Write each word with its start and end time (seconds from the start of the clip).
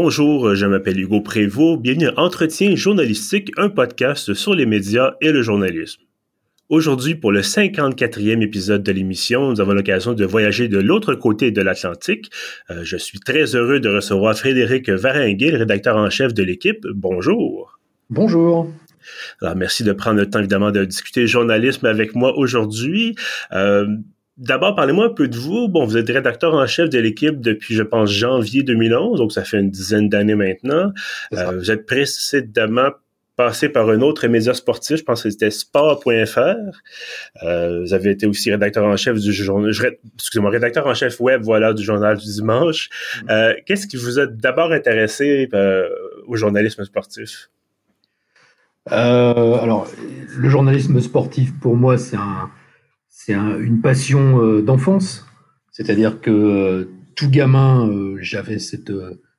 Bonjour, 0.00 0.54
je 0.54 0.64
m'appelle 0.64 1.00
Hugo 1.00 1.20
Prévost. 1.20 1.82
Bienvenue 1.82 2.06
à 2.06 2.20
Entretien 2.20 2.76
journalistique, 2.76 3.50
un 3.56 3.68
podcast 3.68 4.32
sur 4.32 4.54
les 4.54 4.64
médias 4.64 5.14
et 5.20 5.32
le 5.32 5.42
journalisme. 5.42 6.02
Aujourd'hui, 6.68 7.16
pour 7.16 7.32
le 7.32 7.40
54e 7.40 8.40
épisode 8.40 8.84
de 8.84 8.92
l'émission, 8.92 9.50
nous 9.50 9.60
avons 9.60 9.72
l'occasion 9.72 10.14
de 10.14 10.24
voyager 10.24 10.68
de 10.68 10.78
l'autre 10.78 11.16
côté 11.16 11.50
de 11.50 11.60
l'Atlantique. 11.62 12.30
Euh, 12.70 12.84
je 12.84 12.96
suis 12.96 13.18
très 13.18 13.56
heureux 13.56 13.80
de 13.80 13.88
recevoir 13.88 14.38
Frédéric 14.38 14.88
Varinguet, 14.88 15.50
le 15.50 15.58
rédacteur 15.58 15.96
en 15.96 16.08
chef 16.10 16.32
de 16.32 16.44
l'équipe. 16.44 16.86
Bonjour. 16.94 17.80
Bonjour. 18.08 18.70
Alors, 19.42 19.56
merci 19.56 19.82
de 19.82 19.92
prendre 19.92 20.20
le 20.20 20.30
temps, 20.30 20.38
évidemment, 20.38 20.70
de 20.70 20.84
discuter 20.84 21.26
journalisme 21.26 21.86
avec 21.86 22.14
moi 22.14 22.38
aujourd'hui. 22.38 23.16
Euh, 23.50 23.88
D'abord, 24.38 24.76
parlez-moi 24.76 25.06
un 25.06 25.12
peu 25.12 25.26
de 25.26 25.36
vous. 25.36 25.68
Bon, 25.68 25.84
vous 25.84 25.96
êtes 25.96 26.08
rédacteur 26.08 26.54
en 26.54 26.66
chef 26.66 26.88
de 26.88 26.98
l'équipe 26.98 27.40
depuis, 27.40 27.74
je 27.74 27.82
pense, 27.82 28.10
janvier 28.10 28.62
2011, 28.62 29.18
donc 29.18 29.32
ça 29.32 29.44
fait 29.44 29.58
une 29.58 29.70
dizaine 29.70 30.08
d'années 30.08 30.36
maintenant. 30.36 30.92
Euh, 31.32 31.58
vous 31.58 31.70
êtes 31.70 31.86
précédemment 31.86 32.90
passé 33.38 33.68
par 33.68 33.88
un 33.88 34.00
autre 34.00 34.26
média 34.26 34.52
sportif, 34.52 34.98
je 34.98 35.04
pense 35.04 35.22
que 35.22 35.30
c'était 35.30 35.52
sport.fr. 35.52 36.40
Euh, 37.44 37.80
vous 37.82 37.94
avez 37.94 38.10
été 38.10 38.26
aussi 38.26 38.50
rédacteur 38.50 38.84
en 38.84 38.96
chef 38.96 39.18
du 39.18 39.32
journal, 39.32 39.70
excusez-moi, 40.16 40.50
rédacteur 40.50 40.86
en 40.88 40.94
chef 40.94 41.20
web, 41.20 41.42
voilà, 41.42 41.72
du 41.72 41.84
journal 41.84 42.16
du 42.16 42.26
dimanche. 42.26 42.90
Mm. 43.22 43.30
Euh, 43.30 43.54
qu'est-ce 43.64 43.86
qui 43.86 43.96
vous 43.96 44.18
a 44.18 44.26
d'abord 44.26 44.72
intéressé 44.72 45.48
euh, 45.54 45.88
au 46.26 46.34
journalisme 46.34 46.84
sportif? 46.84 47.48
Euh, 48.90 49.54
alors, 49.54 49.86
le 50.36 50.48
journalisme 50.48 51.00
sportif, 51.00 51.52
pour 51.60 51.76
moi, 51.76 51.96
c'est 51.96 52.16
un, 52.16 52.50
c'est 53.28 53.34
une 53.34 53.82
passion 53.82 54.42
euh, 54.42 54.62
d'enfance. 54.62 55.26
C'est-à-dire 55.70 56.22
que 56.22 56.30
euh, 56.30 56.84
tout 57.14 57.28
gamin, 57.28 57.86
euh, 57.86 58.16
j'avais 58.22 58.58
cette, 58.58 58.90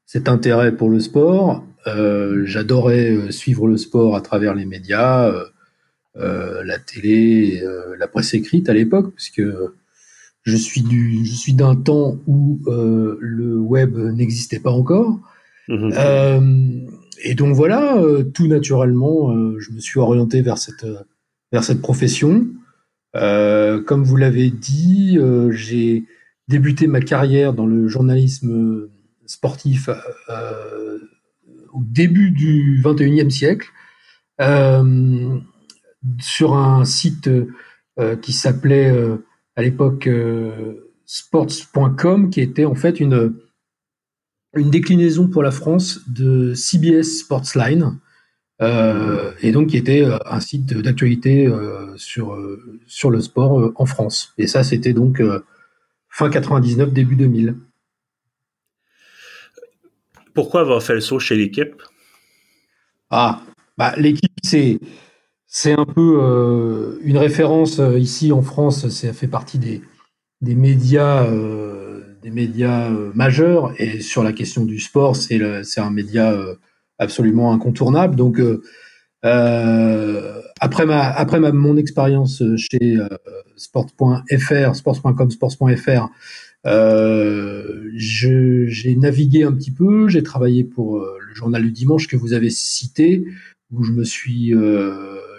cet 0.06 0.30
intérêt 0.30 0.76
pour 0.76 0.90
le 0.90 1.00
sport. 1.00 1.66
J'adorais 2.44 3.32
suivre 3.32 3.67
le 3.67 3.78
sport 3.78 4.16
à 4.16 4.22
travers 4.22 4.54
les 4.54 4.67
médias, 4.67 5.34
la 6.14 6.78
télé, 6.78 7.64
la 7.98 8.08
presse 8.08 8.36
écrite 8.36 8.70
à 8.70 8.73
l'époque, 8.73 9.12
puisque 9.16 9.42
je 10.44 10.56
suis 10.56 10.84
du, 10.84 11.26
je 11.26 11.34
suis 11.34 11.54
d'un 11.54 11.76
temps 11.76 12.20
où 12.28 12.60
le 12.67 13.58
web 13.58 13.98
n'existait 13.98 14.60
pas 14.60 14.72
encore. 14.72 15.20
Mmh 15.67 16.86
et 17.22 17.34
donc 17.34 17.56
voilà, 17.56 17.98
tout 18.34 18.45
naturellement, 18.45 19.34
je 19.58 19.72
me 19.72 19.80
suis 19.80 20.00
orienté 20.00 20.44
vers 20.44 20.60
cette, 20.60 20.86
vers 21.52 21.64
cette 21.64 21.82
profession. 21.82 22.45
Euh, 23.16 23.82
comme 23.82 24.04
vous 24.04 24.18
l'avez 24.18 24.50
dit, 24.50 25.18
euh, 25.18 25.52
j'ai 25.52 26.06
débuté 26.48 26.88
ma 26.88 27.02
carrière 27.02 27.54
dans 27.54 27.66
le 27.66 27.88
journalisme 27.88 28.90
sportif 29.26 29.90
euh, 30.30 31.00
au 31.74 31.82
début 31.84 32.32
du 32.32 32.82
21e 32.84 33.30
siècle 33.30 33.72
sur 36.22 36.56
un 36.56 36.86
site 36.86 37.30
qui 38.22 38.32
s'appelait 38.32 38.90
à 39.58 39.62
l'époque 39.62 40.10
sports.com, 41.06 42.30
qui 42.30 42.40
était 42.40 42.64
en 42.64 42.73
fait 42.73 43.02
une, 43.02 43.36
une 44.56 44.70
déclinaison 44.70 45.28
pour 45.28 45.44
la 45.44 45.52
France 45.52 46.08
de 46.08 46.54
CBS 46.54 47.20
Sportsline, 47.20 48.00
euh, 48.62 49.32
et 49.42 49.52
donc 49.52 49.68
qui 49.68 49.78
était 49.78 50.04
euh, 50.04 50.18
un 50.26 50.42
site 50.42 50.74
d'actualité 50.74 51.48
euh, 51.48 51.96
sur, 51.96 52.38
sur 52.88 53.10
le 53.10 53.22
sport 53.22 53.72
en 53.76 53.86
France. 53.86 54.34
Et 54.38 54.48
ça, 54.48 54.64
c'était 54.64 54.94
donc 54.94 55.22
fin 56.10 56.30
99, 56.30 56.92
début 56.92 57.16
2000. 57.16 57.56
Pourquoi 60.33 60.61
avoir 60.61 60.83
fait 60.83 60.94
le 60.94 61.02
saut 61.02 61.20
chez 61.20 61.36
l'équipe? 61.36 61.82
Ah, 63.10 63.42
bah, 63.78 63.94
l'équipe, 63.98 64.32
c'est, 64.44 64.80
c'est 65.48 65.73
un 65.73 65.86
peu 65.86 67.00
une 67.02 67.17
référence 67.17 67.82
ici 67.98 68.32
en 68.32 68.42
France, 68.42 68.88
ça 68.89 69.14
fait 69.14 69.28
partie 69.28 69.58
des, 69.58 69.82
des 70.42 70.56
médias, 70.56 71.28
des 72.22 72.30
médias 72.30 72.89
majeurs. 73.16 73.73
Et 73.82 74.02
sur 74.02 74.23
la 74.23 74.32
question 74.32 74.66
du 74.66 74.80
sport, 74.80 75.16
c'est, 75.16 75.64
c'est 75.64 75.82
un 75.82 75.92
média 75.92 76.38
absolument 76.99 77.52
incontournable. 77.54 78.15
Donc, 78.15 78.39
euh, 78.39 78.61
euh, 79.26 80.42
après 80.60 80.86
ma, 80.86 81.02
après 81.10 81.39
ma, 81.39 81.52
mon 81.52 81.77
expérience 81.77 82.43
chez 82.58 82.98
euh, 82.98 83.08
sport.fr, 83.55 84.76
sports.com, 84.76 85.32
sports.fr, 85.32 86.09
j'ai 87.95 88.95
navigué 88.95 89.43
un 89.43 89.54
petit 89.54 89.71
peu, 89.71 90.08
j'ai 90.08 90.23
travaillé 90.23 90.64
pour 90.64 90.99
le 90.99 91.33
journal 91.33 91.64
du 91.64 91.71
dimanche 91.71 92.08
que 92.08 92.17
vous 92.17 92.33
avez 92.33 92.49
cité, 92.49 93.26
où 93.71 93.83
je 93.83 93.92
me 93.92 94.04
suis, 94.04 94.54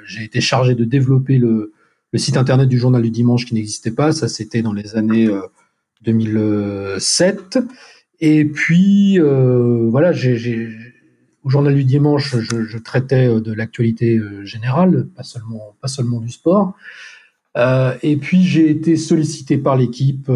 j'ai 0.06 0.24
été 0.24 0.40
chargé 0.40 0.74
de 0.74 0.84
développer 0.84 1.38
le, 1.38 1.72
site 2.16 2.36
internet 2.36 2.68
du 2.68 2.78
journal 2.78 3.02
du 3.02 3.10
dimanche 3.10 3.46
qui 3.46 3.54
n'existait 3.54 3.92
pas. 3.92 4.12
Ça, 4.12 4.28
c'était 4.28 4.62
dans 4.62 4.72
les 4.72 4.96
années 4.96 5.28
2007. 6.02 7.58
Et 8.20 8.44
puis, 8.46 9.18
voilà, 9.18 10.12
j'ai 10.12 10.36
au 11.44 11.50
journal 11.50 11.74
du 11.74 11.84
dimanche, 11.84 12.36
je, 12.38 12.78
traitais 12.78 13.28
euh, 13.28 13.40
de 13.40 13.52
l'actualité 13.52 14.16
euh, 14.16 14.44
générale, 14.44 15.06
pas 15.14 15.22
seulement, 15.22 16.20
du 16.20 16.30
sport. 16.30 16.74
Euh, 17.56 17.94
et 18.02 18.16
puis 18.16 18.44
j'ai 18.44 18.70
été 18.70 18.96
sollicité 18.96 19.58
par 19.58 19.76
l'équipe 19.76 20.30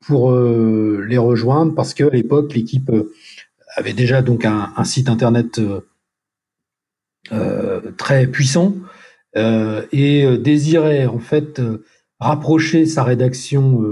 pour 0.00 0.38
les 0.38 1.18
rejoindre 1.18 1.74
parce 1.74 1.94
qu'à 1.94 2.10
l'époque 2.10 2.52
l'équipe 2.54 2.92
avait 3.74 3.94
déjà 3.94 4.22
donc 4.22 4.44
un, 4.44 4.84
site 4.84 5.08
internet 5.08 5.60
très 7.96 8.26
puissant 8.26 8.74
et 9.34 10.38
désirait 10.38 11.06
en 11.06 11.18
fait 11.18 11.60
rapprocher 12.20 12.84
sa 12.86 13.02
rédaction 13.02 13.82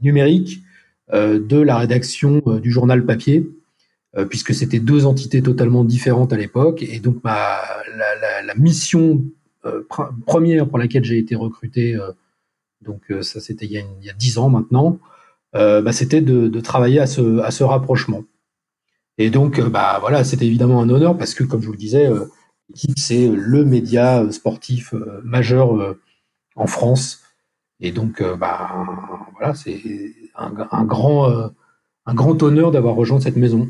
numérique 0.00 0.62
de 1.12 1.60
la 1.60 1.78
rédaction 1.78 2.40
du 2.62 2.70
journal 2.70 3.04
papier 3.04 3.50
puisque 4.28 4.54
c'était 4.54 4.80
deux 4.80 5.06
entités 5.06 5.42
totalement 5.42 5.84
différentes 5.84 6.32
à 6.32 6.36
l'époque. 6.36 6.82
Et 6.82 6.98
donc, 6.98 7.22
ma, 7.22 7.60
la, 7.96 8.42
la, 8.42 8.54
mission 8.54 9.24
euh, 9.66 9.82
première 10.26 10.68
pour 10.68 10.78
laquelle 10.78 11.04
j'ai 11.04 11.18
été 11.18 11.34
recruté, 11.34 11.94
euh, 11.94 12.12
donc 12.82 13.12
ça 13.22 13.40
c'était 13.40 13.66
il, 13.66 13.84
il, 14.00 14.06
y 14.06 14.10
a 14.10 14.14
dix 14.14 14.38
ans 14.38 14.48
maintenant, 14.48 14.98
bah, 15.52 15.92
c'était 15.92 16.20
de, 16.20 16.48
de, 16.48 16.60
travailler 16.60 17.00
à 17.00 17.06
ce, 17.06 17.40
à 17.40 17.50
ce 17.50 17.64
rapprochement. 17.64 18.24
Et 19.18 19.30
donc, 19.30 19.60
bah, 19.60 19.98
voilà, 20.00 20.24
c'était 20.24 20.46
évidemment 20.46 20.80
un 20.80 20.88
honneur 20.88 21.16
parce 21.16 21.34
que, 21.34 21.44
comme 21.44 21.60
je 21.60 21.66
vous 21.66 21.72
le 21.72 21.78
disais, 21.78 22.08
l'équipe, 22.68 22.98
c'est 22.98 23.28
le 23.28 23.64
média 23.64 24.30
sportif 24.32 24.94
majeur 25.22 25.96
en 26.56 26.66
France. 26.66 27.20
Et 27.80 27.92
donc, 27.92 28.22
bah, 28.38 28.86
voilà, 29.36 29.54
c'est 29.54 29.82
un, 30.36 30.54
un, 30.70 30.84
grand, 30.84 31.50
un 32.06 32.14
grand 32.14 32.42
honneur 32.42 32.70
d'avoir 32.70 32.94
rejoint 32.94 33.20
cette 33.20 33.36
maison. 33.36 33.68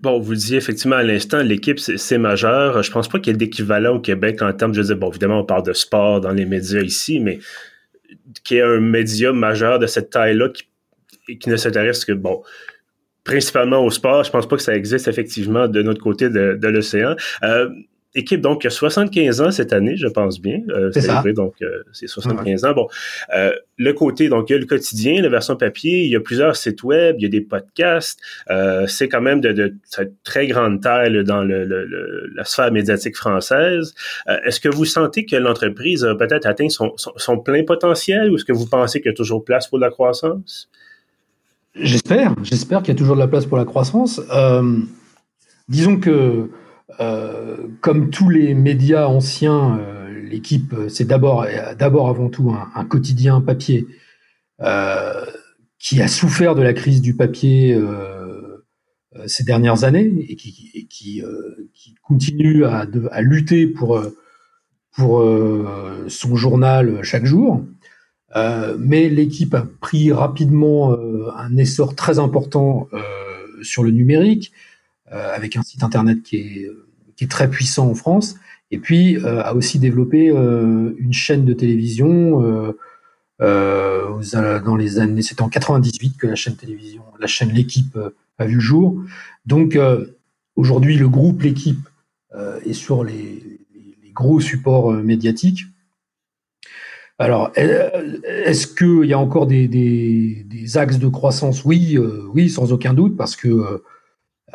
Bon, 0.00 0.18
vous 0.18 0.30
le 0.30 0.36
disiez 0.36 0.56
effectivement 0.56 0.96
à 0.96 1.02
l'instant, 1.02 1.42
l'équipe, 1.42 1.78
c'est 1.78 2.18
majeur. 2.18 2.82
Je 2.82 2.90
pense 2.90 3.08
pas 3.08 3.18
qu'il 3.18 3.32
y 3.32 3.34
ait 3.34 3.38
d'équivalent 3.38 3.96
au 3.96 4.00
Québec 4.00 4.40
en 4.40 4.50
termes, 4.52 4.72
je 4.72 4.80
disais, 4.80 4.94
bon, 4.94 5.10
évidemment, 5.10 5.40
on 5.40 5.44
parle 5.44 5.62
de 5.62 5.74
sport 5.74 6.22
dans 6.22 6.32
les 6.32 6.46
médias 6.46 6.80
ici, 6.80 7.20
mais 7.20 7.38
qu'il 8.42 8.56
y 8.56 8.60
ait 8.60 8.62
un 8.62 8.80
média 8.80 9.32
majeur 9.32 9.78
de 9.78 9.86
cette 9.86 10.10
taille-là 10.10 10.48
qui, 10.48 11.48
ne 11.48 11.56
s'intéresse 11.56 12.06
que, 12.06 12.12
bon, 12.12 12.42
principalement 13.24 13.84
au 13.84 13.90
sport. 13.90 14.24
Je 14.24 14.30
pense 14.30 14.48
pas 14.48 14.56
que 14.56 14.62
ça 14.62 14.74
existe 14.74 15.06
effectivement 15.06 15.68
de 15.68 15.82
notre 15.82 16.02
côté 16.02 16.30
de, 16.30 16.58
de 16.60 16.68
l'océan. 16.68 17.14
Euh, 17.42 17.68
équipe 18.14 18.40
donc 18.40 18.62
qui 18.62 18.66
a 18.66 18.70
75 18.70 19.40
ans 19.40 19.50
cette 19.50 19.72
année, 19.72 19.96
je 19.96 20.08
pense 20.08 20.40
bien. 20.40 20.60
Euh, 20.70 20.90
c'est 20.92 21.02
ça. 21.02 21.22
Donc 21.34 21.54
euh, 21.62 21.82
c'est 21.92 22.08
75 22.08 22.64
ans. 22.64 22.72
Bon, 22.72 22.88
euh, 23.34 23.52
le 23.76 23.92
côté 23.92 24.28
donc 24.28 24.50
il 24.50 24.54
y 24.54 24.56
a 24.56 24.58
le 24.58 24.66
quotidien, 24.66 25.22
la 25.22 25.28
version 25.28 25.56
papier, 25.56 26.04
il 26.04 26.10
y 26.10 26.16
a 26.16 26.20
plusieurs 26.20 26.56
sites 26.56 26.82
web, 26.82 27.16
il 27.18 27.22
y 27.22 27.26
a 27.26 27.28
des 27.28 27.40
podcasts. 27.40 28.20
C'est 28.86 29.08
quand 29.08 29.20
même 29.20 29.40
de, 29.40 29.52
de, 29.52 29.74
très 30.24 30.46
grande 30.48 30.82
taille 30.82 31.24
dans 31.24 31.42
le, 31.42 31.64
le, 31.64 32.30
la 32.34 32.44
sphère 32.44 32.72
médiatique 32.72 33.16
française. 33.16 33.94
Est-ce 34.44 34.60
que 34.60 34.68
vous 34.68 34.84
sentez 34.84 35.24
que 35.24 35.36
l'entreprise 35.36 36.04
a 36.04 36.14
peut-être 36.14 36.46
atteint 36.46 36.68
son, 36.68 36.92
son, 36.96 37.12
son, 37.16 37.38
plein 37.38 37.64
potentiel 37.64 38.30
ou 38.30 38.36
est-ce 38.36 38.44
que 38.44 38.52
vous 38.52 38.66
pensez 38.66 39.00
qu'il 39.00 39.10
y 39.10 39.14
a 39.14 39.16
toujours 39.16 39.44
place 39.44 39.68
pour 39.68 39.78
la 39.78 39.90
croissance? 39.90 40.68
J'espère, 41.76 42.34
j'espère 42.42 42.80
qu'il 42.80 42.88
y 42.94 42.96
a 42.96 42.98
toujours 42.98 43.14
de 43.14 43.20
la 43.20 43.28
place 43.28 43.46
pour 43.46 43.56
la 43.56 43.64
croissance. 43.64 44.20
disons 45.68 45.98
que 45.98 46.50
comme 47.80 48.10
tous 48.10 48.28
les 48.28 48.54
médias 48.54 49.06
anciens, 49.06 49.78
euh, 49.78 50.22
l'équipe, 50.22 50.72
euh, 50.72 50.88
c'est 50.88 51.06
d'abord, 51.06 51.46
d'abord 51.78 52.08
avant 52.08 52.28
tout 52.28 52.54
un, 52.74 52.84
quotidien 52.84 53.40
papier 53.40 53.86
qui 55.78 56.02
a 56.02 56.08
souffert 56.08 56.54
de 56.54 56.62
la 56.62 56.74
crise 56.74 57.00
du 57.00 57.16
papier 57.16 57.78
ces 59.26 59.42
dernières 59.42 59.84
années 59.84 60.26
et 60.28 60.36
qui, 60.36 61.22
continue 62.02 62.66
à, 62.66 62.84
lutter 63.22 63.66
pour 63.66 64.02
son 64.98 66.36
journal 66.36 67.02
chaque 67.02 67.24
jour. 67.24 67.64
mais 68.78 69.08
l'équipe 69.08 69.54
a 69.54 69.66
pris 69.80 70.12
rapidement 70.12 70.94
un 71.34 71.56
essor 71.56 71.96
très 71.96 72.18
important 72.18 72.90
sur 73.62 73.82
le 73.82 73.92
numérique, 73.92 74.52
avec 75.10 75.56
un 75.56 75.62
site 75.62 75.82
internet 75.82 76.22
qui 76.22 76.36
est, 76.36 76.70
qui 77.16 77.24
est 77.24 77.28
très 77.28 77.50
puissant 77.50 77.88
en 77.88 77.94
France, 77.94 78.36
et 78.70 78.78
puis 78.78 79.18
a 79.24 79.54
aussi 79.54 79.78
développé 79.78 80.28
une 80.28 81.12
chaîne 81.12 81.44
de 81.44 81.52
télévision 81.52 82.74
dans 83.40 84.76
les 84.76 84.98
années, 84.98 85.22
c'était 85.22 85.42
en 85.42 85.48
98 85.48 86.16
que 86.16 86.26
la 86.26 86.36
chaîne 86.36 86.56
télévision, 86.56 87.02
la 87.18 87.26
chaîne 87.26 87.50
L'équipe 87.50 87.98
a 88.38 88.46
vu 88.46 88.54
le 88.54 88.60
jour. 88.60 89.02
Donc 89.46 89.76
aujourd'hui, 90.54 90.96
le 90.96 91.08
groupe 91.08 91.42
L'équipe 91.42 91.88
est 92.64 92.72
sur 92.72 93.02
les, 93.02 93.58
gros 94.14 94.40
supports 94.40 94.92
médiatiques. 94.92 95.64
Alors, 97.20 97.52
est-ce 97.54 98.66
qu'il 98.66 99.06
y 99.06 99.12
a 99.12 99.18
encore 99.18 99.46
des, 99.46 100.46
axes 100.76 100.98
de 100.98 101.06
croissance? 101.08 101.66
Oui, 101.66 101.98
euh, 101.98 102.26
oui, 102.32 102.48
sans 102.48 102.72
aucun 102.72 102.94
doute, 102.94 103.14
parce 103.14 103.36
que 103.36 103.82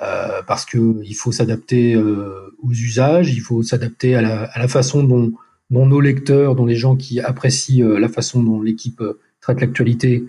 euh, 0.01 0.41
parce 0.47 0.65
que 0.65 1.01
il 1.03 1.13
faut 1.13 1.31
s'adapter 1.31 1.95
euh, 1.95 2.55
aux 2.61 2.71
usages, 2.71 3.33
il 3.33 3.39
faut 3.39 3.63
s'adapter 3.63 4.15
à 4.15 4.21
la, 4.21 4.67
façon 4.67 5.03
dont, 5.03 5.33
nos 5.69 6.01
lecteurs, 6.01 6.55
dont 6.55 6.65
les 6.65 6.75
gens 6.75 6.95
qui 6.95 7.19
apprécient 7.19 7.87
la 7.87 8.09
façon 8.09 8.43
dont 8.43 8.61
l'équipe 8.61 9.01
traite 9.41 9.61
l'actualité 9.61 10.23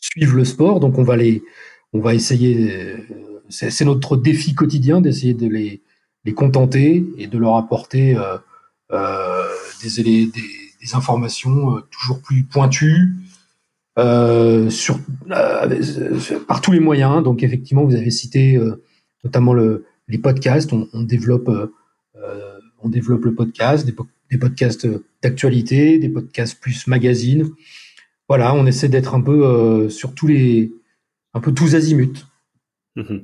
suivent 0.00 0.36
le 0.36 0.44
sport. 0.44 0.80
Donc, 0.80 0.98
on 0.98 1.02
va 1.02 1.16
les, 1.16 1.42
on 1.92 2.00
va 2.00 2.14
essayer. 2.14 2.96
C'est 3.48 3.84
notre 3.84 4.16
défi 4.16 4.54
quotidien 4.54 5.00
d'essayer 5.00 5.34
de 5.34 5.46
les, 5.46 5.82
les 6.24 6.34
contenter 6.34 7.04
et 7.18 7.26
de 7.26 7.38
leur 7.38 7.56
apporter 7.56 8.16
euh, 8.92 9.46
des, 9.82 10.02
des, 10.02 10.26
des, 10.26 10.94
informations 10.94 11.76
euh, 11.76 11.80
toujours 11.90 12.20
plus 12.20 12.42
pointues 12.42 13.08
euh, 13.08 13.31
sur, 13.96 14.98
par 16.46 16.60
tous 16.60 16.72
les 16.72 16.80
moyens. 16.80 17.22
Donc 17.22 17.42
effectivement, 17.42 17.84
vous 17.84 17.94
avez 17.94 18.10
cité 18.10 18.60
notamment 19.24 19.54
le, 19.54 19.84
les 20.08 20.18
podcasts. 20.18 20.72
On, 20.72 20.88
on 20.92 21.02
développe, 21.02 21.50
on 22.82 22.88
développe 22.88 23.24
le 23.24 23.34
podcast, 23.34 23.86
des, 23.86 24.38
podcasts 24.38 24.88
d'actualité, 25.22 25.98
des 25.98 26.08
podcasts 26.08 26.60
plus 26.60 26.86
magazines. 26.86 27.50
Voilà, 28.28 28.54
on 28.54 28.66
essaie 28.66 28.88
d'être 28.88 29.14
un 29.14 29.20
peu 29.20 29.88
sur 29.90 30.14
tous 30.14 30.26
les, 30.26 30.72
un 31.34 31.40
peu 31.40 31.52
tous 31.52 31.74
azimuts. 31.74 32.24
Mm-hmm 32.96 33.22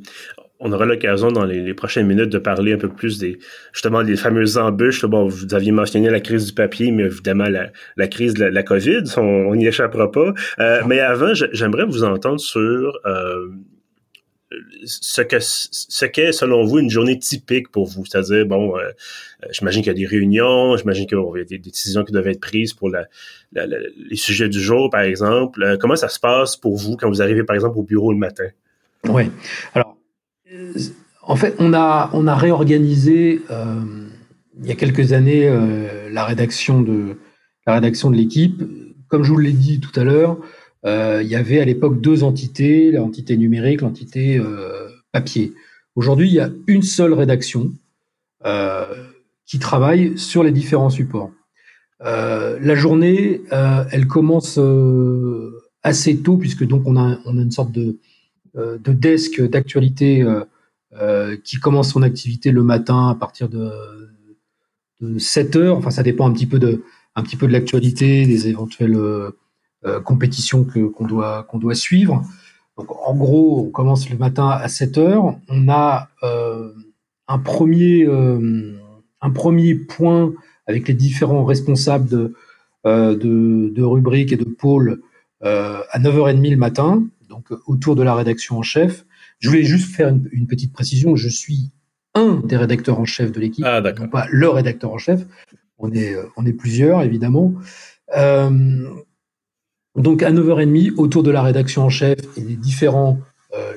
on 0.60 0.72
aura 0.72 0.86
l'occasion 0.86 1.30
dans 1.30 1.44
les, 1.44 1.74
prochaines 1.74 2.06
minutes 2.06 2.30
de 2.30 2.38
parler 2.38 2.72
un 2.72 2.78
peu 2.78 2.88
plus 2.88 3.18
des 3.18 3.38
justement 3.72 4.02
des 4.02 4.16
fameuses 4.16 4.58
embûches. 4.58 5.04
Bon, 5.04 5.28
vous 5.28 5.54
aviez 5.54 5.72
mentionné 5.72 6.10
la 6.10 6.20
crise 6.20 6.46
du 6.46 6.52
papier, 6.52 6.90
mais 6.90 7.04
évidemment 7.04 7.46
la, 7.48 8.08
crise 8.08 8.34
de 8.34 8.44
la, 8.44 8.62
COVID, 8.62 9.04
on 9.16 9.54
n'y 9.54 9.66
échappera 9.66 10.10
pas. 10.10 10.32
Euh, 10.58 10.82
mais 10.86 11.00
avant, 11.00 11.32
j'aimerais 11.34 11.84
vous 11.84 12.02
entendre 12.02 12.40
sur 12.40 12.98
euh, 13.06 13.48
ce 14.84 15.22
que 15.22 15.36
ce 15.38 16.06
qu'est 16.06 16.32
selon 16.32 16.64
vous 16.64 16.80
une 16.80 16.90
journée 16.90 17.18
typique 17.18 17.68
pour 17.68 17.86
vous. 17.86 18.04
C'est-à-dire, 18.04 18.44
bon, 18.44 18.76
euh, 18.76 18.90
j'imagine 19.50 19.82
qu'il 19.82 19.92
y 19.92 19.94
a 19.94 19.98
des 19.98 20.06
réunions, 20.06 20.76
j'imagine 20.76 21.06
qu'il 21.06 21.18
y 21.18 21.40
a 21.40 21.44
des, 21.44 21.58
décisions 21.58 22.02
qui 22.02 22.10
doivent 22.10 22.28
être 22.28 22.40
prises 22.40 22.72
pour 22.72 22.90
les 23.52 24.16
sujets 24.16 24.48
du 24.48 24.60
jour, 24.60 24.90
par 24.90 25.02
exemple. 25.02 25.76
comment 25.80 25.96
ça 25.96 26.08
se 26.08 26.18
passe 26.18 26.56
pour 26.56 26.76
vous 26.76 26.96
quand 26.96 27.08
vous 27.08 27.22
arrivez, 27.22 27.44
par 27.44 27.54
exemple, 27.54 27.78
au 27.78 27.84
bureau 27.84 28.12
le 28.12 28.18
matin? 28.18 28.48
Oui. 29.04 29.30
Alors, 29.74 29.97
en 31.22 31.36
fait, 31.36 31.54
on 31.58 31.74
a, 31.74 32.10
on 32.12 32.26
a 32.26 32.34
réorganisé 32.34 33.42
euh, 33.50 34.08
il 34.60 34.66
y 34.66 34.72
a 34.72 34.74
quelques 34.74 35.12
années 35.12 35.46
euh, 35.46 36.08
la 36.10 36.24
rédaction 36.24 36.80
de 36.80 37.18
la 37.66 37.74
rédaction 37.74 38.10
de 38.10 38.16
l'équipe. 38.16 38.62
Comme 39.08 39.24
je 39.24 39.32
vous 39.32 39.38
l'ai 39.38 39.52
dit 39.52 39.80
tout 39.80 39.98
à 39.98 40.04
l'heure, 40.04 40.38
euh, 40.86 41.20
il 41.22 41.28
y 41.28 41.36
avait 41.36 41.60
à 41.60 41.64
l'époque 41.64 42.00
deux 42.00 42.24
entités, 42.24 42.92
l'entité 42.92 43.36
numérique, 43.36 43.82
l'entité 43.82 44.40
papier. 45.12 45.52
Aujourd'hui, 45.96 46.28
il 46.28 46.34
y 46.34 46.40
a 46.40 46.50
une 46.66 46.82
seule 46.82 47.12
rédaction 47.12 47.72
qui 49.44 49.58
travaille 49.58 50.16
sur 50.16 50.42
les 50.42 50.52
différents 50.52 50.90
supports. 50.90 51.30
la 52.00 52.74
journée, 52.74 53.42
elle 53.90 54.06
commence 54.06 54.58
assez 55.82 56.18
tôt 56.18 56.36
puisque 56.36 56.66
donc 56.66 56.82
on 56.86 56.96
a, 56.96 57.18
on 57.24 57.38
a 57.38 57.42
une 57.42 57.50
sorte 57.50 57.72
de 57.72 57.82
euh, 57.82 57.98
de 58.54 58.92
desk 58.92 59.40
d'actualité 59.42 60.22
euh, 60.22 60.44
euh, 60.94 61.36
qui 61.44 61.56
commence 61.56 61.92
son 61.92 62.02
activité 62.02 62.50
le 62.50 62.62
matin 62.62 63.08
à 63.08 63.14
partir 63.14 63.48
de, 63.48 63.70
7 65.18 65.54
heures. 65.56 65.76
Enfin, 65.76 65.90
ça 65.90 66.02
dépend 66.02 66.28
un 66.28 66.32
petit 66.32 66.46
peu 66.46 66.58
de, 66.58 66.82
un 67.14 67.22
petit 67.22 67.36
peu 67.36 67.46
de 67.46 67.52
l'actualité, 67.52 68.26
des 68.26 68.48
éventuelles 68.48 68.98
compétitions 70.04 70.64
que, 70.64 70.80
qu'on 70.80 71.06
doit, 71.06 71.44
qu'on 71.44 71.58
doit 71.58 71.76
suivre. 71.76 72.24
Donc, 72.76 72.90
en 73.06 73.14
gros, 73.14 73.64
on 73.64 73.70
commence 73.70 74.10
le 74.10 74.16
matin 74.16 74.48
à 74.48 74.66
7 74.66 74.98
heures. 74.98 75.38
On 75.48 75.68
a 75.68 76.08
un, 77.28 77.38
premier, 77.38 78.08
un 79.20 79.30
premier 79.30 79.76
point 79.76 80.32
avec 80.66 80.88
les 80.88 80.94
différents 80.94 81.44
responsables 81.44 82.08
de, 82.08 82.34
de, 82.84 83.68
de 83.72 83.82
rubriques 83.84 84.32
et 84.32 84.36
de 84.36 84.42
pôles 84.42 85.00
à 85.42 85.98
9h30 86.00 86.50
le 86.50 86.56
matin 86.56 87.04
donc 87.28 87.52
euh, 87.52 87.60
autour 87.66 87.94
de 87.94 88.02
la 88.02 88.14
rédaction 88.14 88.58
en 88.58 88.62
chef. 88.62 89.04
Je 89.38 89.48
voulais 89.48 89.64
juste 89.64 89.94
faire 89.94 90.08
une, 90.08 90.46
petite 90.46 90.72
précision. 90.72 91.16
Je 91.16 91.28
suis 91.28 91.70
un 92.14 92.40
des 92.44 92.56
rédacteurs 92.56 92.98
en 92.98 93.04
chef 93.04 93.30
de 93.32 93.40
l'équipe, 93.40 93.64
ah, 93.66 93.80
non 93.80 94.08
pas 94.08 94.26
le 94.30 94.48
rédacteur 94.48 94.92
en 94.92 94.98
chef. 94.98 95.24
On 95.78 95.92
est, 95.92 96.14
euh, 96.14 96.24
on 96.36 96.44
est 96.46 96.52
plusieurs, 96.52 97.02
évidemment. 97.02 97.54
Euh, 98.16 98.88
donc 99.94 100.22
à 100.22 100.32
9h30, 100.32 100.94
autour 100.96 101.22
de 101.22 101.30
la 101.30 101.42
rédaction 101.42 101.82
en 101.82 101.88
chef 101.88 102.18
et 102.36 102.40
des 102.40 102.56
différents 102.56 103.18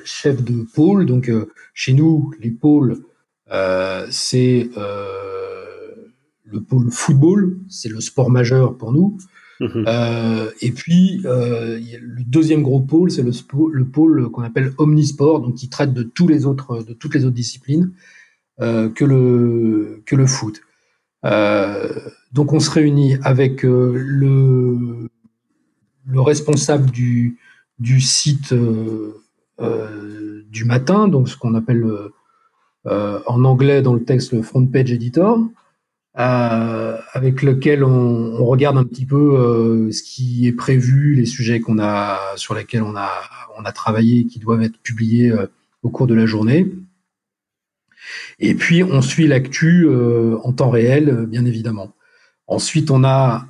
chefs 0.04 0.42
de 0.42 0.62
pôle. 0.74 1.06
Donc 1.06 1.30
chez 1.74 1.92
nous, 1.92 2.32
les 2.40 2.50
pôles, 2.50 2.98
c'est 4.10 4.70
le 6.44 6.60
pôle 6.60 6.90
football, 6.90 7.58
c'est 7.68 7.88
le 7.88 8.00
sport 8.00 8.30
majeur 8.30 8.76
pour 8.76 8.92
nous. 8.92 9.18
Mhm. 9.62 9.84
Euh, 9.86 10.50
et 10.60 10.72
puis, 10.72 11.22
euh, 11.24 11.78
le 12.00 12.24
deuxième 12.24 12.62
gros 12.62 12.80
pôle, 12.80 13.12
c'est 13.12 13.22
le, 13.22 13.30
le, 13.72 13.84
pôle 13.84 14.28
qu'on 14.30 14.42
appelle 14.42 14.72
omnisport, 14.78 15.40
donc 15.40 15.54
qui 15.54 15.68
traite 15.68 15.94
de 15.94 16.02
tous 16.02 16.26
les 16.26 16.46
autres, 16.46 16.82
de 16.82 16.92
toutes 16.92 17.14
les 17.14 17.24
autres 17.24 17.36
disciplines 17.36 17.92
euh, 18.60 18.88
que 18.88 19.04
le 19.04 20.02
que 20.04 20.16
le 20.16 20.26
foot. 20.26 20.60
donc, 22.32 22.52
on 22.52 22.60
se 22.60 22.70
réunit 22.70 23.16
avec 23.22 23.62
le 23.62 25.08
le 26.06 26.20
responsable 26.20 26.90
du 26.90 27.38
du 27.78 28.00
site 28.00 28.52
du 30.50 30.64
matin, 30.64 31.06
donc 31.06 31.28
ce 31.28 31.36
qu'on 31.36 31.54
appelle 31.54 31.86
en 32.84 33.44
anglais 33.44 33.80
dans 33.80 33.94
le 33.94 34.02
texte 34.02 34.32
le 34.32 34.42
front 34.42 34.66
page 34.66 34.90
editor. 34.90 35.38
Euh, 36.18 36.98
avec 37.14 37.40
lequel 37.40 37.82
on, 37.82 37.90
on, 38.38 38.44
regarde 38.44 38.76
un 38.76 38.84
petit 38.84 39.06
peu 39.06 39.34
euh, 39.34 39.90
ce 39.92 40.02
qui 40.02 40.46
est 40.46 40.52
prévu, 40.52 41.14
les 41.14 41.24
sujets 41.24 41.60
qu'on 41.60 41.78
a 41.78 42.36
sur 42.36 42.54
lesquels 42.54 42.82
on 42.82 42.96
a 42.96 43.10
on 43.56 43.64
a 43.64 43.72
travaillé 43.72 44.26
qui 44.26 44.38
doivent 44.38 44.62
être 44.62 44.76
publiés 44.82 45.30
euh, 45.30 45.46
au 45.82 45.88
cours 45.88 46.06
de 46.06 46.14
la 46.14 46.26
journée. 46.26 46.70
Et 48.40 48.54
puis 48.54 48.82
on 48.84 49.00
suit 49.00 49.26
l'actu 49.26 49.88
en 49.88 50.52
temps 50.52 50.68
réel, 50.70 51.26
bien 51.26 51.46
évidemment. 51.46 51.94
Ensuite, 52.46 52.90
on 52.90 53.04
a 53.04 53.46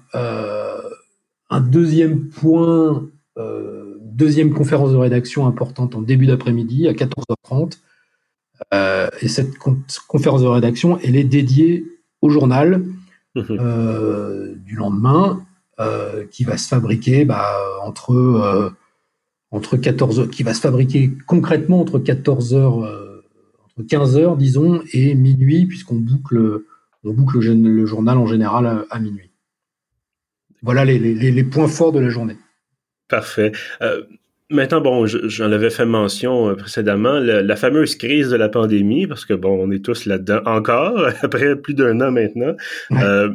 un 1.51 1.61
deuxième 1.61 2.29
point, 2.29 3.09
deuxième 4.01 4.53
conférence 4.53 4.93
de 4.93 4.97
rédaction 4.97 5.47
importante 5.47 5.95
en 5.95 6.03
début 6.03 6.27
d'après-midi 6.27 6.87
à 6.87 6.93
14h30. 6.93 7.79
et 9.23 9.29
cette 9.29 9.57
conférence 10.07 10.43
de 10.43 10.47
rédaction, 10.47 10.99
elle 11.03 11.17
est 11.17 11.25
dédiée 11.25 11.87
au 12.23 12.31
journal 12.31 12.85
mhm. 13.35 13.45
euh, 13.51 14.55
du 14.57 14.77
lendemain 14.77 15.45
euh, 15.81 16.25
qui 16.31 16.45
va 16.45 16.57
se 16.57 16.69
fabriquer 16.69 17.25
bah, 17.25 17.55
entre 17.83 18.13
euh, 18.13 18.71
entre 19.51 19.77
14 19.77 20.31
qui 20.31 20.43
va 20.43 20.55
se 20.55 20.61
fabriquer 20.61 21.11
concrètement 21.27 21.81
entre 21.81 21.99
14 21.99 22.55
heures 22.55 22.77
entre 22.77 23.87
15 23.87 24.17
heures 24.17 24.37
disons 24.37 24.83
et 24.93 25.15
minuit 25.15 25.67
puisqu'on 25.67 25.97
boucle 25.97 26.63
on 27.05 27.13
boucle 27.13 27.41
le, 27.41 27.85
journal 27.85 28.17
en 28.17 28.27
général 28.27 28.87
à, 28.89 28.99
minuit. 29.01 29.33
Voilà 30.63 30.85
les, 30.85 31.01
les, 31.01 31.33
les, 31.33 31.45
points 31.45 31.67
forts 31.67 31.91
de 31.91 31.99
la 31.99 32.09
journée. 32.09 32.37
Parfait. 33.09 33.51
Maintenant, 34.53 34.83
bon, 34.83 35.07
j'en 35.07 35.51
avais 35.51 35.71
fait 35.71 35.87
mention 35.87 36.51
euh, 36.51 36.55
précédemment, 36.55 37.19
la, 37.19 37.57
fameuse 37.57 37.97
crise 37.97 38.29
de 38.29 38.37
la 38.37 38.51
pandémie, 38.51 39.07
parce 39.07 39.25
que 39.25 39.33
bon, 39.33 39.59
on 39.67 39.71
est 39.71 39.83
tous 39.83 40.05
là-dedans 40.05 40.43
encore, 40.45 41.09
après 41.23 41.57
plus 41.57 41.73
d'un 41.73 41.99
an 42.03 42.11
maintenant. 42.11 42.55
Euh, 42.93 43.31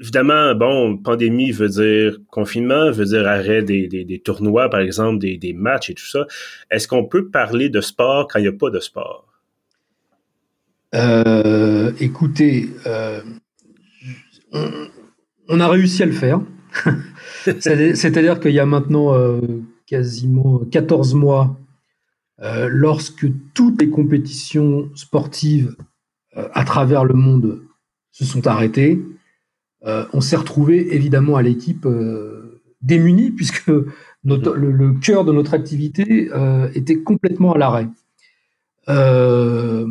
évidemment, 0.00 0.54
bon, 0.54 0.96
pandémie 0.96 1.50
veut 1.50 1.68
dire 1.68 2.16
confinement, 2.30 2.90
veut 2.90 3.04
dire 3.04 3.28
arrêt 3.28 3.62
des, 3.62 3.88
des, 3.88 4.20
tournois, 4.20 4.70
par 4.70 4.80
exemple, 4.80 5.18
des, 5.18 5.36
des, 5.36 5.52
matchs 5.52 5.90
et 5.90 5.94
tout 5.94 6.06
ça. 6.08 6.26
Est-ce 6.70 6.88
qu'on 6.88 7.04
peut 7.04 7.28
parler 7.28 7.68
de 7.68 7.82
sport 7.82 8.26
quand 8.26 8.38
il 8.38 8.42
n'y 8.42 8.48
a 8.48 8.52
pas 8.52 8.70
de 8.70 8.80
sport? 8.80 9.26
Euh, 10.94 11.92
écoutez, 12.00 12.70
on, 14.50 14.88
on, 15.48 15.60
a 15.60 15.68
réussi 15.68 16.02
à 16.02 16.06
le 16.06 16.12
faire. 16.12 16.40
C'est-à-dire 17.60 18.40
qu'il 18.40 18.52
y 18.52 18.60
a 18.60 18.66
maintenant 18.66 19.14
quasiment 19.86 20.60
14 20.70 21.14
mois, 21.14 21.56
lorsque 22.40 23.26
toutes 23.54 23.80
les 23.80 23.90
compétitions 23.90 24.88
sportives 24.94 25.76
à 26.34 26.64
travers 26.64 27.04
le 27.04 27.14
monde 27.14 27.62
se 28.12 28.24
sont 28.24 28.46
arrêtées, 28.46 29.00
on 29.84 30.20
s'est 30.20 30.36
retrouvé 30.36 30.94
évidemment 30.94 31.36
à 31.36 31.42
l'équipe 31.42 31.86
démunie 32.82 33.30
puisque 33.36 33.70
notre, 34.24 34.54
le, 34.54 34.72
le, 34.72 34.92
cœur 34.94 35.24
de 35.24 35.32
notre 35.32 35.54
activité 35.54 36.30
était 36.74 36.98
complètement 36.98 37.52
à 37.52 37.58
l'arrêt. 37.58 37.88
Euh, 38.88 39.86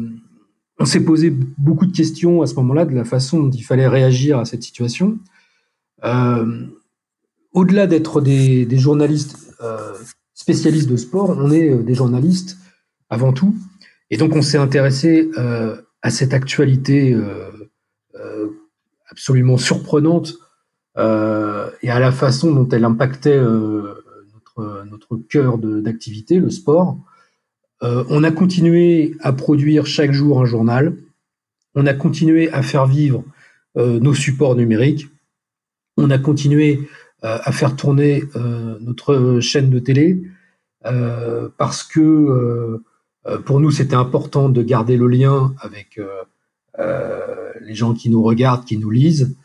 on 0.80 0.86
s'est 0.86 1.04
posé 1.04 1.32
beaucoup 1.58 1.86
de 1.86 1.96
questions 1.96 2.42
à 2.42 2.48
ce 2.48 2.56
moment-là 2.56 2.86
de 2.86 2.94
la 2.94 3.04
façon 3.04 3.44
dont 3.44 3.50
il 3.50 3.64
fallait 3.64 3.88
réagir 3.88 4.40
à 4.40 4.46
cette 4.46 4.64
situation. 4.64 5.18
Euh, 6.04 6.68
au-delà 7.54 7.88
d'être 7.88 8.22
des, 8.22 8.68
journalistes 8.78 9.38
euh, 9.62 9.94
spécialistes 10.34 10.90
de 10.90 10.98
sport, 10.98 11.30
on 11.38 11.52
est 11.52 11.76
des 11.76 11.96
journalistes 11.96 12.58
avant 13.10 13.34
tout. 13.34 13.56
Et 14.10 14.18
donc 14.18 14.36
on 14.36 14.42
s'est 14.42 14.58
intéressé 14.58 15.30
à 16.02 16.10
cette 16.10 16.34
actualité 16.34 17.14
absolument 19.10 19.58
surprenante 19.58 20.36
et 20.96 21.90
à 21.90 22.00
la 22.00 22.12
façon 22.14 22.54
dont 22.54 22.70
elle 22.70 22.86
impactait 22.86 23.40
notre, 23.40 24.86
notre 24.90 25.18
cœur 25.18 25.58
d'activité, 25.58 26.40
le 26.40 26.50
sport. 26.50 26.98
Euh, 27.84 28.04
on 28.10 28.24
a 28.24 28.32
continué 28.32 29.16
à 29.22 29.34
produire 29.34 29.86
chaque 29.86 30.12
jour 30.12 30.42
un 30.42 30.46
journal. 30.46 30.96
On 31.76 31.86
a 31.86 31.94
continué 31.94 32.52
à 32.52 32.64
faire 32.64 32.88
vivre 32.88 33.24
euh, 33.78 34.00
nos 34.00 34.14
supports 34.14 34.56
numériques. 34.56 35.08
On 35.96 36.10
a 36.10 36.18
continué 36.18 36.80
euh, 36.80 36.86
à 37.24 37.52
faire 37.52 37.76
tourner 37.76 38.24
notre 38.80 39.40
chaîne 39.40 39.70
de 39.70 39.80
télé 39.80 40.22
parce 41.58 41.84
que 41.84 42.82
pour 43.46 43.60
nous, 43.60 43.72
c'était 43.72 43.96
important 43.96 44.50
de 44.50 44.62
garder 44.62 44.98
le 44.98 45.08
lien 45.08 45.54
avec 45.60 46.00
les 46.80 47.76
gens 47.76 47.94
qui 47.94 48.10
nous 48.10 48.22
regardent, 48.22 48.66
qui 48.66 48.78
nous 48.78 48.92
lisent. 48.92 49.36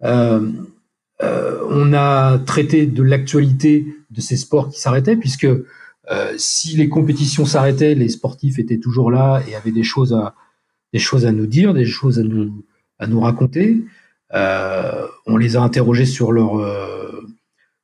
on 0.00 1.92
a 1.92 2.38
traité 2.38 2.86
de 2.86 3.02
l'actualité 3.02 3.86
de 4.10 4.20
ces 4.20 4.36
sports 4.36 4.70
qui 4.70 4.80
s'arrêtaient, 4.80 5.16
puisque 5.16 5.46
euh, 6.10 6.32
si 6.38 6.76
les 6.76 6.88
compétitions 6.88 7.44
s'arrêtaient, 7.44 7.94
les 7.94 8.08
sportifs 8.08 8.58
étaient 8.58 8.78
toujours 8.78 9.10
là 9.10 9.42
et 9.46 9.54
avaient 9.54 9.72
des 9.72 9.82
choses 9.82 10.14
à, 10.14 10.34
des 10.92 10.98
choses 10.98 11.26
à 11.26 11.32
nous 11.32 11.46
dire, 11.46 11.74
des 11.74 11.84
choses 11.84 12.18
à 12.18 12.22
nous, 12.22 12.64
à 12.98 13.06
nous 13.06 13.20
raconter. 13.20 13.84
Euh, 14.34 15.06
on 15.26 15.36
les 15.36 15.56
a 15.56 15.62
interrogés 15.62 16.06
sur 16.06 16.32
leurs 16.32 16.58
euh, 16.58 17.26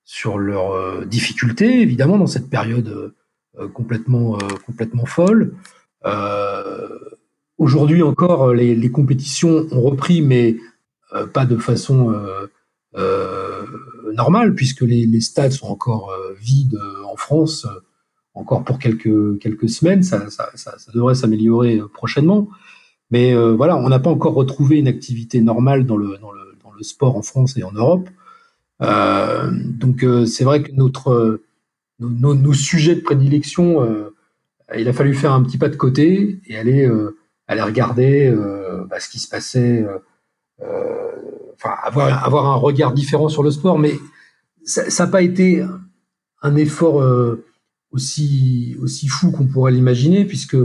sur 0.04 0.38
leurs 0.38 1.06
difficultés, 1.06 1.80
évidemment, 1.80 2.18
dans 2.18 2.26
cette 2.26 2.50
période 2.50 3.14
complètement 3.72 4.36
complètement 4.66 5.06
folle. 5.06 5.54
Aujourd'hui 7.56 8.02
encore, 8.02 8.52
les, 8.52 8.74
les, 8.74 8.90
compétitions 8.90 9.66
ont 9.70 9.80
repris, 9.80 10.20
mais 10.20 10.56
pas 11.32 11.46
de 11.46 11.56
façon 11.56 12.14
normale, 14.12 14.54
puisque 14.54 14.82
les, 14.82 15.06
les, 15.06 15.22
stades 15.22 15.52
sont 15.52 15.68
encore 15.68 16.12
vides 16.38 16.78
en 17.06 17.16
France 17.16 17.66
encore 18.34 18.64
pour 18.64 18.78
quelques, 18.78 19.38
quelques 19.38 19.68
semaines. 19.68 20.02
Ça, 20.02 20.28
ça, 20.30 20.50
ça, 20.54 20.76
devrait 20.92 21.14
s'améliorer 21.14 21.78
euh, 21.78 21.88
prochainement. 21.88 22.48
Mais 23.10 23.34
euh, 23.34 23.54
voilà, 23.54 23.76
on 23.76 23.88
n'a 23.88 23.98
pas 23.98 24.10
encore 24.10 24.34
retrouvé 24.34 24.78
une 24.78 24.88
activité 24.88 25.40
normale 25.40 25.86
dans 25.86 25.96
le, 25.96 26.18
dans 26.18 26.32
le, 26.32 26.56
dans 26.62 26.72
le 26.72 26.82
sport 26.82 27.16
en 27.16 27.22
France 27.22 27.56
et 27.56 27.62
en 27.62 27.72
Europe. 27.72 28.08
Euh, 28.82 29.50
donc 29.52 30.02
euh, 30.02 30.26
c'est 30.26 30.44
vrai 30.44 30.62
que 30.62 30.72
notre, 30.72 31.40
nos, 32.00 32.52
sujets 32.52 32.96
de 32.96 33.00
prédilection, 33.00 34.10
il 34.76 34.88
a 34.88 34.92
fallu 34.92 35.14
faire 35.14 35.32
un 35.32 35.42
petit 35.42 35.58
pas 35.58 35.68
de 35.68 35.76
côté 35.76 36.40
et 36.46 36.56
aller, 36.56 36.90
aller 37.46 37.62
regarder 37.62 38.34
bah, 38.88 38.98
ce 38.98 39.08
qui 39.08 39.20
se 39.20 39.28
passait, 39.28 39.86
enfin 40.60 41.74
avoir, 41.82 42.24
avoir 42.24 42.46
un 42.46 42.56
regard 42.56 42.92
différent 42.92 43.28
sur 43.28 43.42
le 43.42 43.50
sport. 43.50 43.78
Mais 43.78 43.92
ça 44.64 45.04
n'a 45.04 45.10
pas 45.10 45.22
été 45.22 45.64
un 46.42 46.56
effort 46.56 47.02
aussi, 47.92 48.76
aussi 48.82 49.06
fou 49.06 49.30
qu'on 49.30 49.46
pourrait 49.46 49.72
l'imaginer, 49.72 50.24
puisque 50.24 50.56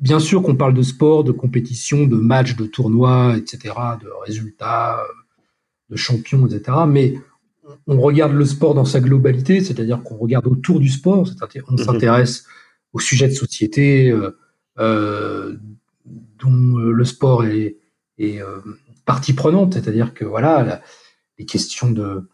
bien 0.00 0.18
sûr 0.18 0.42
qu'on 0.42 0.56
parle 0.56 0.74
de 0.74 0.82
sport, 0.82 1.24
de 1.24 1.32
compétition, 1.32 2.06
de 2.06 2.16
matchs, 2.16 2.56
de 2.56 2.66
tournois, 2.66 3.36
etc., 3.36 3.74
de 4.00 4.08
résultats, 4.24 5.00
de 5.90 5.96
champions, 5.96 6.46
etc., 6.46 6.78
mais 6.88 7.14
on 7.86 8.00
regarde 8.00 8.32
le 8.32 8.44
sport 8.44 8.74
dans 8.74 8.84
sa 8.84 9.00
globalité, 9.00 9.60
c'est-à-dire 9.60 10.02
qu'on 10.02 10.16
regarde 10.16 10.46
autour 10.46 10.78
du 10.78 10.88
sport, 10.88 11.28
on 11.68 11.72
mhm. 11.72 11.78
s'intéresse 11.78 12.46
aux 12.92 13.00
sujets 13.00 13.28
de 13.28 13.34
société 13.34 14.10
euh, 14.10 14.30
euh, 14.78 15.56
dont 16.38 16.76
le 16.76 17.04
sport 17.04 17.44
est, 17.44 17.76
est 18.18 18.40
partie 19.04 19.32
prenante, 19.32 19.74
c'est-à-dire 19.74 20.14
que 20.14 20.24
voilà 20.24 20.82
les 21.38 21.44
questions 21.44 21.90
de 21.90 22.28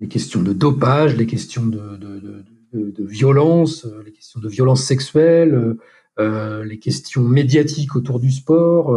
les 0.00 0.08
questions 0.08 0.42
de 0.42 0.52
dopage, 0.52 1.16
les 1.16 1.26
questions 1.26 1.66
de, 1.66 1.96
de, 1.96 2.44
de, 2.72 2.90
de, 2.90 3.04
violence, 3.04 3.84
euh, 3.84 4.02
les 4.04 4.12
questions 4.12 4.40
de 4.40 4.48
violence 4.48 4.82
sexuelle, 4.82 5.54
euh, 5.54 5.58
euh, 5.60 5.76
les 6.18 6.78
questions 6.78 7.22
médiatiques 7.22 7.96
autour 7.96 8.20
du 8.20 8.30
sport, 8.30 8.96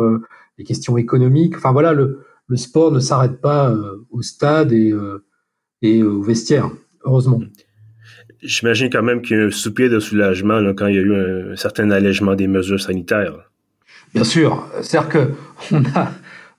les 0.57 0.63
questions 0.63 0.97
économiques. 0.97 1.55
Enfin 1.57 1.71
voilà, 1.71 1.93
le, 1.93 2.21
le 2.47 2.57
sport 2.57 2.91
ne 2.91 2.99
s'arrête 2.99 3.41
pas 3.41 3.75
au 4.11 4.21
stade 4.21 4.71
et, 4.71 4.93
et 5.81 6.03
au 6.03 6.21
vestiaire, 6.21 6.69
heureusement. 7.03 7.41
J'imagine 8.41 8.89
quand 8.91 9.03
même 9.03 9.21
qu'il 9.21 9.37
y 9.37 9.39
a 9.39 9.45
un 9.45 9.51
soupir 9.51 9.89
de 9.89 9.99
soulagement 9.99 10.61
quand 10.75 10.87
il 10.87 10.95
y 10.95 10.99
a 10.99 11.01
eu 11.01 11.15
un, 11.51 11.55
certain 11.55 11.89
allègement 11.89 12.35
des 12.35 12.47
mesures 12.47 12.79
sanitaires. 12.79 13.49
Bien 14.13 14.23
sûr. 14.23 14.67
C'est-à-dire 14.81 15.09
qu'on 15.09 15.83
a, 15.85 16.11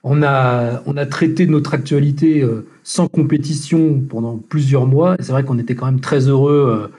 on 0.03 0.21
a, 0.21 0.83
on 0.85 0.97
a 0.97 1.05
traité 1.05 1.47
notre 1.47 1.73
actualité 1.73 2.45
sans 2.83 3.07
compétition 3.07 4.01
pendant 4.01 4.37
plusieurs 4.37 4.87
mois. 4.87 5.15
C'est 5.19 5.31
vrai 5.31 5.43
qu'on 5.43 5.57
était 5.57 5.75
quand 5.75 5.85
même 5.85 6.01
très 6.01 6.27
heureux 6.27 6.91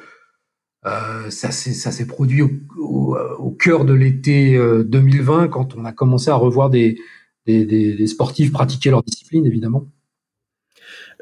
euh, 0.86 1.28
ça 1.28 1.50
s'est 1.50 2.06
produit 2.06 2.42
au, 2.78 3.56
cœur 3.58 3.84
de 3.84 3.92
l'été 3.92 4.58
2020 4.84 5.44
euh, 5.44 5.48
quand 5.48 5.76
on 5.76 5.84
a 5.84 5.92
commencé 5.92 6.30
à 6.30 6.36
revoir 6.36 6.70
des, 6.70 6.96
sportifs 8.06 8.52
pratiquer 8.52 8.90
leur 8.90 9.02
discipline, 9.02 9.44
évidemment. 9.46 9.86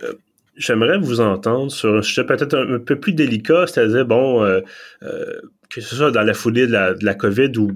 Euh, 0.04 0.12
j'aimerais 0.56 0.98
vous 0.98 1.20
entendre 1.20 1.72
sur 1.72 1.96
un 1.96 2.02
sujet 2.02 2.24
peut-être 2.24 2.54
un, 2.54 2.78
peu 2.78 3.00
plus 3.00 3.12
délicat, 3.12 3.66
c'est-à-dire, 3.66 4.06
bon, 4.06 4.62
que 5.00 5.80
ce 5.80 5.94
soit 5.94 6.12
dans 6.12 6.22
la 6.22 6.34
foulée 6.34 6.68
de 6.68 7.04
la, 7.04 7.14
COVID 7.14 7.58
ou 7.58 7.72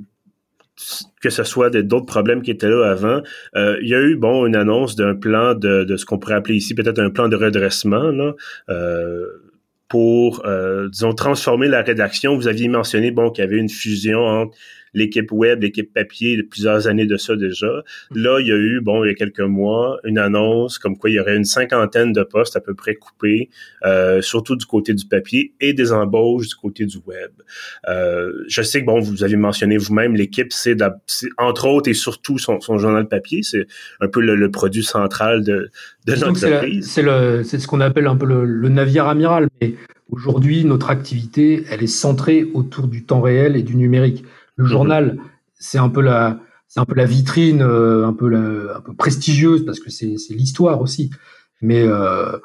que 1.21 1.31
ce 1.31 1.43
soit 1.43 1.71
d'autres 1.71 2.07
problèmes 2.07 2.43
qui 2.43 2.51
étaient 2.53 2.69
là 2.69 2.93
avant, 2.93 3.23
il 3.57 3.89
y 3.89 3.95
a 3.95 4.01
eu 4.01 4.15
bon 4.15 4.47
une 4.47 4.55
annonce 4.55 4.95
d'un 4.95 5.17
plan 5.17 5.55
de, 5.55 5.97
ce 5.97 6.05
qu'on 6.05 6.19
pourrait 6.19 6.35
appeler 6.35 6.57
ici 6.57 6.77
peut-être 6.77 7.01
un 7.01 7.11
plan 7.11 7.29
de 7.29 7.37
redressement 7.37 8.13
pour, 9.93 10.47
euh, 10.47 10.89
disons, 10.89 11.13
transformer 11.13 11.69
la 11.69 11.83
rédaction. 11.83 12.35
Vous 12.35 12.49
aviez 12.49 12.67
mentionné, 12.67 13.11
bon, 13.11 13.29
qu'il 13.29 13.45
y 13.45 13.47
avait 13.47 13.59
une 13.59 13.69
fusion 13.69 14.25
entre 14.25 14.57
l'équipe 14.95 15.31
web, 15.33 15.63
l'équipe 15.63 15.93
papier, 15.93 16.37
de 16.37 16.43
plusieurs 16.43 16.87
années 16.87 17.07
de 17.07 17.17
ça 17.17 17.37
déjà. 17.37 17.83
Là, 18.15 18.39
il 18.41 18.47
y 18.47 18.53
a 18.53 18.57
eu, 18.57 18.81
bon, 18.81 19.05
il 19.05 19.09
y 19.09 19.11
a 19.11 19.15
quelques 19.15 19.41
mois, 19.41 19.99
une 20.05 20.19
annonce 20.19 20.79
comme 20.79 20.97
quoi 20.97 21.11
il 21.11 21.15
y 21.15 21.21
aurait 21.21 21.37
une 21.37 21.45
cinquantaine 21.45 22.13
de 22.13 22.23
postes 22.23 22.57
à 22.57 22.61
peu 22.61 22.75
près 22.75 22.95
coupés, 22.95 23.49
euh, 23.85 24.21
surtout 24.21 24.57
du 24.57 24.67
côté 24.67 24.95
du 24.95 25.07
papier 25.07 25.55
et 25.61 25.73
des 25.73 25.93
embauches 25.93 26.49
du 26.49 26.55
côté 26.55 26.87
du 26.87 26.99
web. 27.07 27.31
Euh, 27.89 28.33
je 28.49 28.63
sais 28.63 28.81
que, 28.81 28.87
bon, 28.87 29.01
vous 29.01 29.25
avez 29.25 29.37
mentionné 29.37 29.77
vous-même, 29.77 30.15
l'équipe, 30.15 30.53
c'est 30.53 30.77
entre 31.39 31.69
autres 31.69 31.89
et 31.89 31.95
surtout 31.95 32.39
son, 32.39 32.61
son 32.61 32.79
journal 32.79 33.09
papier, 33.09 33.43
c'est 33.43 33.67
un 34.01 34.09
peu 34.09 34.21
le, 34.21 34.51
produit 34.51 34.85
central 34.85 35.45
de, 35.45 35.71
de 36.07 36.13
l'entreprise. 36.13 36.91
C'est 36.91 37.59
ce 37.59 37.67
qu'on 37.67 37.81
appelle 37.81 38.07
un 38.07 38.17
peu 38.17 38.27
le, 38.27 38.45
le 38.45 38.69
navire 38.69 39.07
amiral, 39.07 39.49
mais 39.61 39.75
Aujourd'hui, 40.13 40.67
notre 40.67 40.91
activité, 40.91 41.65
elle 41.71 41.83
est 41.83 41.87
centrée 41.87 42.45
autour 42.53 42.87
du 42.87 43.03
temps 43.03 43.23
réel 43.23 43.57
et 43.57 43.63
du 43.63 43.77
numérique. 43.77 44.27
Le 44.57 44.65
mhm. 44.65 44.71
journal, 44.71 45.19
c'est 45.55 45.79
un 45.79 45.89
peu 45.89 46.01
la, 46.01 46.41
c'est 46.69 46.81
un 46.81 46.85
peu 46.85 46.95
la 46.95 47.07
vitrine, 47.07 47.63
euh, 47.63 48.07
un 48.07 48.13
peu 48.13 48.29
la, 48.29 48.77
un 48.77 48.81
peu 48.81 48.95
prestigieuse 48.95 49.65
parce 49.65 49.81
que 49.81 49.91
c'est, 49.91 50.17
l'histoire 50.31 50.81
aussi. 50.81 51.11
Mais 51.61 51.83
euh, 51.83 52.39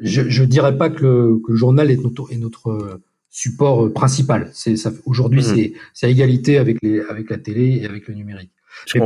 je, 0.00 0.28
je 0.28 0.44
dirais 0.44 0.76
pas 0.76 0.90
que 0.90 1.02
le, 1.02 1.38
que 1.44 1.52
le 1.52 1.56
journal 1.56 1.90
est 1.90 2.02
notre, 2.02 2.32
est 2.32 2.38
notre 2.38 3.00
support 3.32 3.92
principal. 3.92 4.50
C'est. 4.52 4.76
Aujourd'hui, 5.06 5.40
mhm. 5.40 5.72
c'est, 5.94 6.06
à 6.06 6.08
égalité 6.08 6.58
avec 6.58 6.78
les, 6.82 7.00
avec 7.00 7.30
la 7.30 7.38
télé 7.38 7.80
et 7.82 7.86
avec 7.86 8.06
le 8.06 8.14
numérique. 8.14 8.52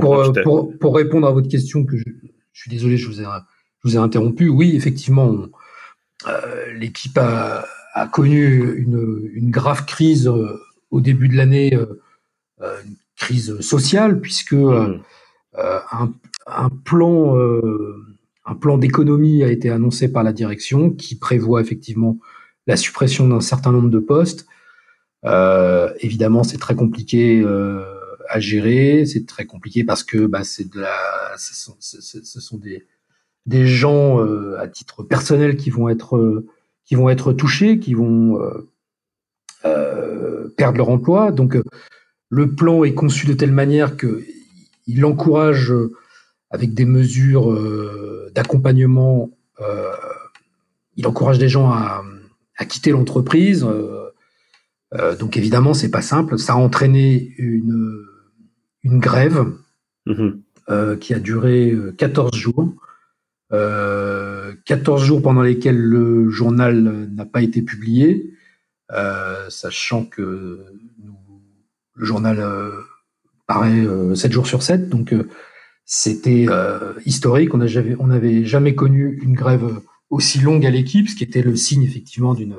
Pour, 0.00 0.18
euh, 0.18 0.32
pour, 0.42 0.76
pour 0.78 0.96
répondre 0.96 1.26
à 1.26 1.32
votre 1.32 1.48
question, 1.48 1.84
que 1.84 1.96
je, 1.96 2.04
je, 2.52 2.60
suis 2.60 2.70
désolé, 2.70 2.96
je 2.96 3.08
vous 3.08 3.20
ai, 3.20 3.24
je 3.24 3.88
vous 3.88 3.96
ai 3.96 3.98
interrompu. 3.98 4.48
Oui, 4.48 4.74
effectivement, 4.76 5.46
euh, 6.28 6.72
l'équipe 6.74 7.16
a, 7.18 7.66
a 7.94 8.06
connu 8.06 8.74
une, 8.76 9.30
une 9.32 9.50
grave 9.50 9.86
crise 9.86 10.30
au 10.90 11.00
début 11.00 11.28
de 11.28 11.36
l'année 11.36 11.74
euh, 11.74 12.00
une 12.60 12.96
crise 13.16 13.60
sociale, 13.60 14.20
puisque 14.20 14.52
euh, 14.52 14.98
euh, 15.58 15.78
un, 15.92 16.12
un, 16.46 16.68
plan, 16.70 17.36
un 18.44 18.54
plan 18.54 18.78
d'économie 18.78 19.42
a 19.42 19.50
été 19.50 19.70
annoncé 19.70 20.10
par 20.10 20.22
la 20.22 20.32
direction 20.32 20.90
qui 20.90 21.16
prévoit 21.16 21.60
effectivement 21.60 22.18
la 22.66 22.76
suppression 22.76 23.28
d'un 23.28 23.40
certain 23.40 23.72
nombre 23.72 23.90
de 23.90 23.98
postes. 23.98 24.46
évidemment, 26.00 26.44
c'est 26.44 26.58
très 26.58 26.74
compliqué 26.74 27.44
à 28.28 28.40
gérer, 28.40 29.06
c'est 29.06 29.26
très 29.26 29.46
compliqué 29.46 29.84
parce 29.84 30.02
que 30.02 30.26
bah, 30.26 30.44
c'est 30.44 30.70
de 30.70 30.80
la, 30.80 31.34
ce 31.36 31.54
sont, 31.54 31.76
ce 31.80 32.40
sont 32.40 32.58
des, 32.58 32.86
des 33.46 33.66
gens 33.66 34.18
à 34.56 34.66
titre 34.68 35.02
personnel 35.02 35.56
qui 35.56 35.70
vont 35.70 35.88
être 35.88 36.44
qui 36.84 36.94
vont 36.94 37.08
être 37.08 37.32
touchés, 37.32 37.80
qui 37.80 37.94
vont 37.94 38.38
euh, 39.66 40.54
perdre 40.56 40.78
leur 40.78 40.88
emploi. 40.88 41.32
Donc, 41.32 41.58
le 42.28 42.54
plan 42.54 42.84
est 42.84 42.94
conçu 42.94 43.26
de 43.26 43.32
telle 43.32 43.52
manière 43.52 43.96
qu'il 43.96 45.04
encourage, 45.04 45.72
avec 46.50 46.74
des 46.74 46.84
mesures 46.84 47.50
euh, 47.52 48.30
d'accompagnement, 48.34 49.30
euh, 49.60 49.92
il 50.96 51.06
encourage 51.06 51.38
des 51.38 51.48
gens 51.48 51.70
à, 51.70 52.02
quitter 52.68 52.90
l'entreprise. 52.90 53.66
donc, 55.20 55.36
évidemment, 55.36 55.74
c'est 55.74 55.90
pas 55.90 56.02
simple. 56.02 56.38
Ça 56.38 56.54
a 56.54 56.56
entraîné 56.56 57.34
une, 57.36 58.02
une 58.82 58.98
grève 58.98 59.46
mm-hmm. 60.06 60.98
qui 60.98 61.12
a 61.12 61.18
duré 61.18 61.76
14 61.98 62.34
jours. 62.34 62.74
14 63.50 65.04
jours 65.04 65.20
pendant 65.20 65.42
lesquels 65.42 65.78
le 65.78 66.30
journal 66.30 66.82
n'a 67.14 67.26
pas 67.26 67.42
été 67.42 67.60
publié. 67.60 68.32
Euh, 68.92 69.50
sachant 69.50 70.04
que 70.04 70.64
le 71.96 72.04
journal 72.04 72.38
euh, 72.38 72.70
paraît 73.46 73.82
7 73.82 73.86
euh, 73.86 74.14
jours 74.30 74.46
sur 74.46 74.62
7, 74.62 74.88
donc 74.88 75.14
c'était 75.84 76.46
historique. 77.04 77.54
On 77.54 78.06
n'avait 78.06 78.44
jamais 78.44 78.74
connu 78.74 79.18
une 79.22 79.34
grève 79.34 79.80
aussi 80.10 80.38
longue 80.38 80.64
à 80.66 80.70
l'équipe, 80.70 81.08
ce 81.08 81.16
qui 81.16 81.24
était 81.24 81.42
le 81.42 81.56
signe 81.56 81.82
effectivement 81.82 82.34
d'une 82.34 82.56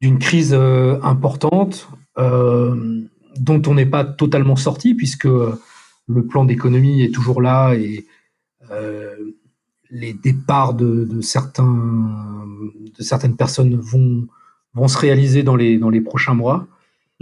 d'une 0.00 0.18
crise 0.18 0.52
importante 0.52 1.88
dont 2.16 3.62
on 3.66 3.74
n'est 3.74 3.86
pas 3.86 4.04
totalement 4.04 4.56
sorti 4.56 4.94
puisque 4.94 5.28
le 5.28 6.26
plan 6.26 6.44
d'économie 6.44 7.02
est 7.02 7.14
toujours 7.14 7.40
là 7.40 7.74
et 7.74 8.04
les 9.90 10.12
départs 10.12 10.74
de, 10.74 11.04
de, 11.04 11.20
certains 11.20 12.46
de 12.98 13.02
certaines 13.02 13.36
personnes 13.36 13.76
vont 13.76 14.26
vont 14.74 14.88
se 14.88 14.98
réaliser 14.98 15.42
dans 15.42 15.56
les, 15.56 15.78
dans 15.78 15.90
les 15.90 16.00
prochains 16.00 16.34
mois. 16.34 16.66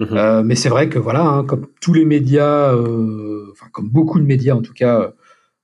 Mhm. 0.01 0.17
Euh, 0.17 0.43
mais 0.43 0.55
c'est 0.55 0.71
vrai 0.71 0.89
que 0.89 0.99
voilà, 0.99 1.23
hein, 1.23 1.45
comme 1.45 1.67
tous 1.81 1.93
les 1.93 2.07
médias, 2.07 2.75
euh, 2.75 3.49
enfin 3.53 3.67
comme 3.71 3.91
beaucoup 3.91 4.19
de 4.19 4.25
médias 4.25 4.55
en 4.55 4.63
tout 4.63 4.73
cas, 4.73 5.13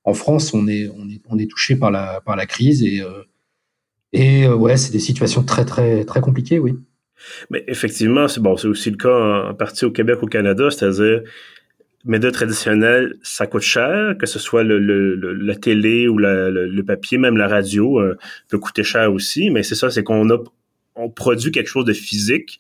en 0.05 0.13
France, 0.15 0.53
on 0.55 0.69
est, 0.69 0.89
on 0.95 1.09
est, 1.09 1.23
on 1.29 1.39
est 1.39 1.51
touché 1.51 1.75
par 1.75 1.91
la, 1.91 2.21
par 2.21 2.37
la 2.37 2.47
crise 2.47 2.83
et, 2.83 3.01
euh, 3.03 3.25
et 4.13 4.47
ouais, 4.47 4.77
c'est 4.77 4.93
des 4.93 5.01
situations 5.01 5.43
très 5.43 5.65
très 5.65 6.05
très 6.05 6.21
compliquées, 6.21 6.59
oui. 6.59 6.75
Mais 7.51 7.65
effectivement, 7.67 8.29
c'est 8.29 8.41
bon, 8.41 8.57
c'est 8.59 8.69
aussi 8.69 8.91
le 8.91 8.99
cas 8.99 9.49
en, 9.51 9.55
partie 9.55 9.87
au 9.87 9.91
Québec, 9.91 10.19
au 10.23 10.27
Canada, 10.27 10.71
c'est-à-dire 10.71 11.23
médias 12.05 12.31
traditionnels, 12.31 13.17
ça 13.23 13.47
coûte 13.47 13.63
cher, 13.63 14.17
que 14.19 14.27
ce 14.27 14.39
soit 14.39 14.63
le, 14.63 14.79
le, 14.79 15.15
la 15.35 15.57
télé 15.57 16.09
ou 16.09 16.19
le, 16.19 16.51
le, 16.51 16.83
papier, 16.85 17.19
même 17.19 17.37
la 17.37 17.49
radio 17.49 18.01
peut 18.49 18.59
coûter 18.59 18.85
cher 18.85 19.13
aussi. 19.13 19.51
Mais 19.51 19.63
c'est 19.65 19.75
ça, 19.75 19.91
c'est 19.91 20.05
qu'on 20.05 20.31
a 20.31 20.39
on 20.97 21.11
produit 21.11 21.53
quelque 21.53 21.69
chose 21.69 21.85
de 21.85 21.93
physique 21.93 22.59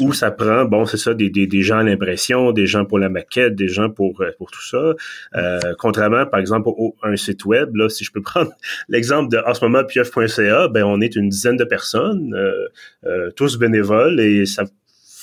où 0.00 0.12
ça 0.12 0.30
prend, 0.30 0.64
bon, 0.66 0.86
c'est 0.86 0.98
ça, 0.98 1.14
des, 1.14 1.30
des, 1.30 1.46
des, 1.48 1.62
gens 1.62 1.78
à 1.78 1.82
l'impression, 1.82 2.52
des 2.52 2.66
gens 2.66 2.84
pour 2.84 2.98
la 2.98 3.08
maquette, 3.08 3.56
des 3.56 3.66
gens 3.66 3.90
pour, 3.90 4.20
euh, 4.20 4.30
pour 4.38 4.50
tout 4.50 4.62
ça. 4.62 4.94
Euh, 5.34 5.58
contrairement, 5.78 6.26
par 6.26 6.38
exemple, 6.38 6.68
au, 6.68 6.94
un 7.02 7.16
site 7.16 7.44
web, 7.44 7.74
là, 7.74 7.88
si 7.88 8.04
je 8.04 8.12
peux 8.12 8.22
prendre 8.22 8.52
l'exemple 8.88 9.30
de 9.30 9.38
en 9.44 9.54
ce 9.54 9.64
moment 9.64 9.82
pieuf.ca, 9.82 10.68
ben 10.68 10.84
on 10.84 11.00
est 11.00 11.16
une 11.16 11.28
dizaine 11.28 11.56
de 11.56 11.64
personnes, 11.64 12.34
euh, 12.34 12.68
euh, 13.06 13.30
tous 13.32 13.58
bénévoles, 13.58 14.20
et 14.20 14.46
ça 14.46 14.64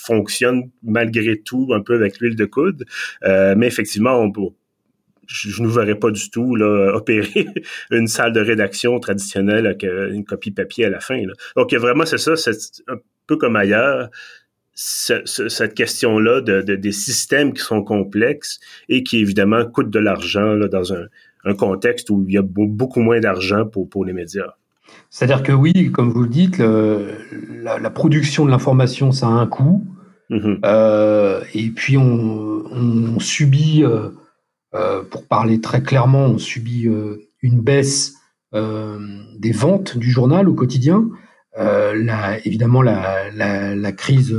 fonctionne 0.06 0.70
malgré 0.84 1.38
tout 1.38 1.70
un 1.74 1.82
peu 1.82 1.96
avec 1.96 2.20
l'huile 2.20 2.36
de 2.36 2.46
coude. 2.46 2.86
mais 3.24 3.68
effectivement, 3.68 4.20
on 4.22 4.32
peut 4.32 4.42
je, 5.28 5.62
ne 5.62 5.68
verrais 5.68 5.96
pas 5.96 6.12
du 6.12 6.30
tout 6.30 6.56
là, 6.56 6.92
opérer 6.96 7.48
une 7.92 8.08
salle 8.08 8.34
de 8.34 8.40
rédaction 8.40 9.00
traditionnelle 9.00 9.66
avec 9.66 9.84
euh, 9.84 10.12
une 10.12 10.26
copie 10.26 10.52
papier 10.52 10.86
à 10.86 10.90
la 10.90 11.00
fin. 11.00 11.18
Là. 11.18 11.34
Donc 11.56 11.74
vraiment, 11.74 12.06
c'est 12.06 12.18
ça, 12.18 12.36
c'est 12.36 12.52
un 12.88 12.98
peu 13.28 13.38
comme 13.38 13.56
ailleurs, 13.56 14.10
cette 14.74 15.74
question-là 15.74 16.42
de, 16.42 16.62
des 16.62 16.92
systèmes 16.92 17.54
qui 17.54 17.62
sont 17.62 17.84
complexes 17.84 18.60
et 18.90 19.04
qui 19.04 19.18
évidemment 19.18 19.66
coûtent 19.66 19.90
de 19.90 20.00
l'argent 20.00 20.56
dans 20.56 20.94
un, 20.94 21.08
contexte 21.58 22.10
où 22.10 22.26
il 22.28 22.34
y 22.34 22.38
a 22.38 22.42
beaucoup 22.44 23.00
moins 23.00 23.22
d'argent 23.22 23.66
pour, 23.66 23.90
pour 23.90 24.04
les 24.04 24.12
médias. 24.12 24.56
C'est-à-dire 25.10 25.44
que 25.44 25.54
oui, 25.54 25.94
comme 25.94 26.12
vous 26.12 26.24
le 26.24 26.30
dites, 26.30 26.58
la, 26.60 27.90
production 27.90 28.46
de 28.46 28.52
l'information, 28.52 29.14
ça 29.14 29.28
a 29.28 29.30
un 29.30 29.48
coût. 29.48 29.88
Mm-hmm. 30.30 30.60
Euh, 30.66 31.42
et 31.54 31.70
puis 31.70 31.98
on, 31.98 32.66
on 32.72 33.20
subit 33.20 33.84
euh, 33.84 34.10
pour 35.10 35.26
parler 35.26 35.62
très 35.62 35.82
clairement, 35.82 36.26
on 36.26 36.38
subit 36.38 36.88
euh, 36.88 37.30
une 37.42 37.62
baisse 37.62 38.16
euh, 38.54 39.00
des 39.38 39.52
ventes 39.52 39.98
du 39.98 40.12
journal 40.12 40.50
au 40.50 40.54
quotidien. 40.54 41.10
évidemment, 42.46 42.82
la, 42.82 43.92
crise, 43.92 44.38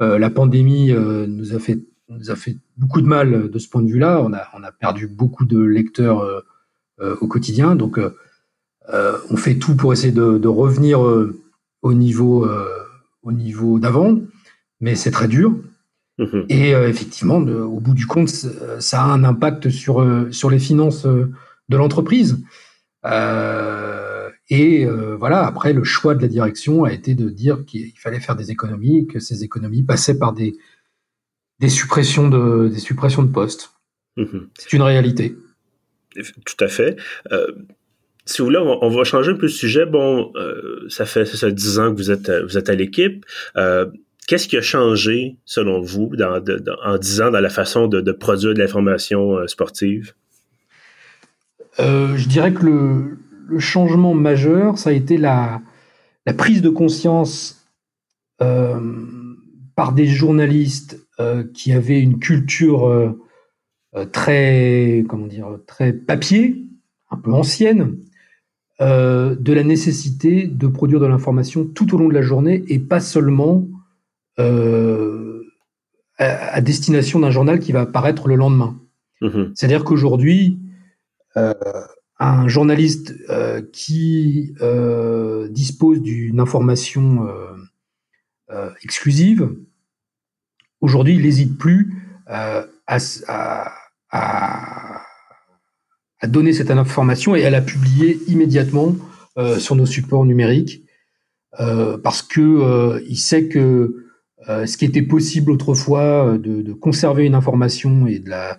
la 0.00 0.30
pandémie 0.30 0.92
nous 0.92 1.54
a 1.54 1.58
fait 1.58 2.56
beaucoup 2.76 3.00
de 3.00 3.06
mal 3.06 3.50
de 3.50 3.58
ce 3.58 3.68
point 3.68 3.82
de 3.82 3.90
vue-là. 3.90 4.22
On 4.22 4.32
a, 4.32 4.72
perdu 4.72 5.08
beaucoup 5.08 5.44
de 5.44 5.58
lecteurs 5.58 6.44
au 7.00 7.26
quotidien. 7.26 7.74
Donc, 7.74 7.98
on 8.88 9.36
fait 9.36 9.56
tout 9.56 9.74
pour 9.76 9.92
essayer 9.92 10.12
de, 10.12 10.48
revenir 10.48 11.00
au 11.82 11.92
niveau 11.92 12.46
d'avant, 13.78 14.18
mais 14.80 14.94
c'est 14.94 15.10
très 15.10 15.28
dur. 15.28 15.56
Mhm. 16.18 16.46
Et 16.48 16.74
euh, 16.74 16.88
effectivement, 16.88 17.36
au 17.36 17.80
bout 17.80 17.94
du 17.94 18.06
compte, 18.06 18.28
ça 18.28 19.02
a 19.02 19.06
un 19.06 19.24
impact 19.24 19.70
sur, 19.70 20.00
euh, 20.00 20.30
sur 20.32 20.50
les 20.50 20.58
finances 20.58 21.06
euh, 21.06 21.32
de 21.68 21.76
l'entreprise. 21.76 22.38
et 24.50 24.86
voilà, 25.18 25.46
après, 25.46 25.72
le 25.72 25.84
choix 25.84 26.14
de 26.14 26.22
la 26.22 26.28
direction 26.28 26.84
a 26.84 26.92
été 26.92 27.14
de 27.14 27.28
dire 27.28 27.64
qu'il 27.66 27.92
fallait 27.96 28.20
faire 28.20 28.36
des 28.36 28.50
économies 28.50 28.98
et 28.98 29.06
que 29.06 29.20
ces 29.20 29.44
économies 29.44 29.82
passaient 29.82 30.18
par 30.18 30.32
des, 30.32 30.56
des, 31.60 31.68
suppressions, 31.68 32.28
de, 32.28 32.68
des 32.68 32.78
suppressions 32.78 33.22
de 33.22 33.30
postes. 33.30 33.72
Mhm. 34.16 34.48
C'est 34.58 34.72
une 34.72 34.82
réalité. 34.82 35.36
Tout 36.44 36.64
à 36.64 36.68
fait 36.68 36.96
si 38.24 38.42
vous 38.42 38.44
voulez, 38.44 38.58
on, 38.58 38.90
va 38.90 39.04
changer 39.04 39.30
un 39.30 39.36
peu 39.36 39.46
de 39.46 39.52
sujet. 39.52 39.86
Bon, 39.86 40.34
ça 40.90 41.06
fait 41.06 41.24
ça, 41.24 41.50
10 41.50 41.78
ans 41.78 41.90
que 41.92 41.96
vous 41.96 42.10
êtes, 42.10 42.30
vous 42.30 42.58
êtes 42.58 42.68
à 42.68 42.74
l'équipe. 42.74 43.24
Qu'est-ce 44.28 44.46
qui 44.46 44.58
a 44.58 44.60
changé, 44.60 45.38
selon 45.46 45.80
vous, 45.80 46.10
en 46.84 46.98
10 46.98 47.20
ans, 47.22 47.30
dans 47.30 47.40
la 47.40 47.48
façon 47.48 47.88
de, 47.88 48.12
produire 48.12 48.52
de 48.52 48.58
l'information 48.58 49.38
euh, 49.38 49.46
sportive? 49.46 50.12
Euh, 51.80 52.14
je 52.14 52.28
dirais 52.28 52.52
que 52.52 52.66
le, 52.66 53.58
changement 53.58 54.12
majeur, 54.12 54.76
ça 54.76 54.90
a 54.90 54.92
été 54.92 55.16
la, 55.16 55.62
prise 56.36 56.60
de 56.60 56.68
conscience 56.68 57.66
euh, 58.42 58.78
par 59.74 59.94
des 59.94 60.06
journalistes 60.06 61.02
qui 61.54 61.72
avaient 61.72 62.00
une 62.00 62.20
culture 62.20 63.16
très, 64.12 65.04
comment 65.08 65.26
dire, 65.26 65.58
très 65.66 65.92
papier, 65.92 66.66
un 67.10 67.16
peu 67.16 67.32
ancienne, 67.32 67.96
de 68.78 69.52
la 69.52 69.64
nécessité 69.64 70.46
de 70.46 70.66
produire 70.68 71.00
de 71.00 71.06
l'information 71.06 71.64
tout 71.64 71.92
au 71.94 71.98
long 71.98 72.08
de 72.08 72.14
la 72.14 72.22
journée 72.22 72.62
et 72.68 72.78
pas 72.78 73.00
seulement 73.00 73.66
euh, 74.38 75.42
à, 76.20 76.60
destination 76.60 77.20
d'un 77.20 77.30
journal 77.30 77.60
qui 77.60 77.70
va 77.70 77.82
apparaître 77.82 78.26
le 78.26 78.34
lendemain. 78.34 78.76
Mhm. 79.20 79.52
C'est-à-dire 79.54 79.84
qu'aujourd'hui, 79.84 80.58
euh, 81.36 81.54
un 82.18 82.48
journaliste 82.48 83.14
euh, 83.30 83.62
qui 83.72 84.52
dispose 85.50 86.02
d'une 86.02 86.40
information 86.40 87.28
exclusive, 88.82 89.48
aujourd'hui, 90.80 91.14
il 91.14 91.22
n'hésite 91.22 91.56
plus 91.56 91.94
à, 92.26 92.66
à, 94.10 95.04
donner 96.26 96.52
cette 96.52 96.72
information 96.72 97.36
et 97.36 97.44
à 97.44 97.50
la 97.50 97.60
publier 97.60 98.18
immédiatement 98.26 98.96
sur 99.58 99.76
nos 99.76 99.86
supports 99.86 100.24
numériques 100.24 100.84
parce 101.56 102.22
que 102.22 103.00
il 103.08 103.16
sait 103.18 103.46
que 103.46 104.07
euh, 104.48 104.64
ce 104.64 104.78
qui 104.78 104.86
était 104.86 105.02
possible 105.02 105.50
autrefois 105.50 106.34
euh, 106.34 106.38
de, 106.38 106.72
conserver 106.72 107.26
une 107.26 107.34
information 107.34 108.06
et 108.06 108.18
de 108.18 108.30
la, 108.30 108.58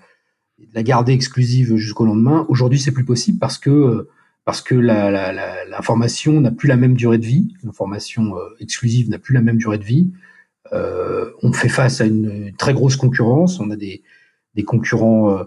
garder 0.84 1.14
exclusive 1.14 1.76
jusqu'au 1.78 2.06
lendemain, 2.06 2.46
aujourd'hui 2.48 2.80
c'est 2.80 2.92
plus 2.92 3.06
possible 3.06 3.40
parce 3.40 3.58
que 3.58 3.70
euh, 3.70 4.10
parce 4.46 4.62
que 4.62 4.76
l'information 4.76 6.42
n'a 6.42 6.52
plus 6.52 6.68
la 6.68 6.76
même 6.76 6.96
durée 6.96 7.20
de 7.20 7.26
vie, 7.26 7.54
l'information 7.64 8.34
exclusive 8.60 9.08
n'a 9.10 9.20
plus 9.20 9.36
la 9.36 9.42
même 9.42 9.58
durée 9.58 9.78
de 9.78 9.84
vie. 9.84 10.10
on 10.72 11.54
fait 11.54 11.70
face 11.70 12.02
à 12.02 12.06
une, 12.06 12.52
très 12.58 12.74
grosse 12.74 12.96
concurrence, 12.96 13.60
on 13.60 13.70
a 13.70 13.76
des, 13.76 14.02
concurrents 14.66 15.38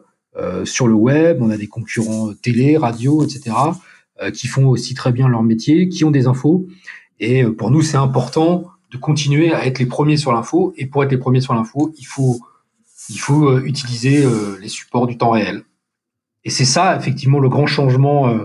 sur 0.62 0.86
le 0.86 0.94
web, 0.94 1.38
on 1.40 1.50
a 1.50 1.56
des 1.56 1.66
concurrents 1.66 2.32
télé, 2.34 2.76
radio, 2.76 3.24
etc., 3.24 3.56
qui 4.32 4.46
font 4.46 4.68
aussi 4.68 4.94
très 4.94 5.10
bien 5.10 5.26
leur 5.26 5.42
métier, 5.42 5.88
qui 5.88 6.04
ont 6.04 6.12
des 6.12 6.28
infos. 6.28 6.68
Et 7.18 7.42
pour 7.42 7.72
nous, 7.72 7.82
c'est 7.82 7.96
important 7.96 8.71
de 8.92 8.98
continuer 8.98 9.52
à 9.52 9.66
être 9.66 9.78
les 9.78 9.86
premiers 9.86 10.16
sur 10.16 10.32
l'info. 10.32 10.72
Et 10.76 10.86
pour 10.86 11.02
être 11.02 11.10
les 11.10 11.18
premiers 11.18 11.40
sur 11.40 11.54
l'info, 11.54 11.92
il 11.98 12.04
faut, 12.04 12.40
faut 13.18 13.58
utiliser 13.60 14.24
les 14.60 14.68
supports 14.68 15.06
du 15.06 15.16
temps 15.18 15.30
réel. 15.30 15.62
Et 16.44 16.50
c'est 16.50 16.64
ça, 16.64 16.96
effectivement, 16.96 17.38
le 17.38 17.48
grand 17.48 17.66
changement 17.66 18.36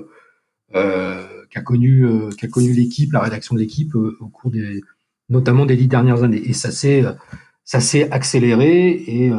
qu'a 0.72 1.62
connu, 1.64 2.06
qu'a 2.38 2.48
connu 2.48 2.74
l'équipe, 2.74 3.12
la 3.14 3.20
rédaction 3.20 3.56
de 3.56 3.60
l'équipe 3.60 3.94
au 3.96 4.28
cours 4.30 4.52
des, 4.52 4.82
notamment 5.30 5.66
des 5.66 5.76
dix 5.76 5.88
dernières 5.88 6.24
années. 6.24 6.42
Et 6.46 6.54
ça 6.54 6.72
s'est, 6.72 8.12
accéléré 8.12 8.90
et 9.08 9.32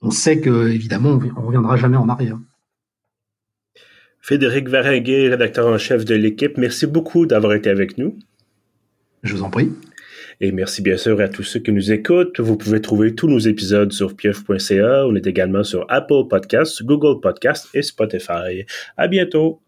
on 0.00 0.10
sait 0.10 0.40
que 0.40 0.68
évidemment 0.68 1.18
on 1.36 1.42
reviendra 1.42 1.76
jamais 1.76 1.96
en 1.96 2.08
arrière. 2.08 2.38
Frédéric 4.20 4.68
Varinguet, 4.68 5.28
rédacteur 5.28 5.68
en 5.68 5.78
chef 5.78 6.04
de 6.04 6.16
l'équipe, 6.16 6.58
merci 6.58 6.86
beaucoup 6.86 7.26
d'avoir 7.26 7.52
été 7.52 7.70
avec 7.70 7.96
nous. 7.96 8.18
Je 9.26 9.34
vous 9.34 9.42
en 9.42 9.50
prie. 9.50 9.72
Et 10.40 10.52
merci 10.52 10.82
bien 10.82 10.96
sûr 10.96 11.20
à 11.20 11.28
tous 11.28 11.42
ceux 11.42 11.60
qui 11.60 11.72
nous 11.72 11.92
écoutent. 11.92 12.40
Vous 12.40 12.56
pouvez 12.56 12.80
trouver 12.80 13.14
tous 13.14 13.26
nos 13.26 13.38
épisodes 13.38 13.92
sur 13.92 14.14
pieuf.ca. 14.14 15.06
On 15.06 15.14
est 15.14 15.26
également 15.26 15.64
sur 15.64 15.86
Apple 15.88 16.28
Podcasts, 16.28 16.82
Google 16.82 17.20
Podcasts 17.20 17.68
et 17.74 17.82
Spotify. 17.82 18.64
À 18.96 19.08
bientôt. 19.08 19.60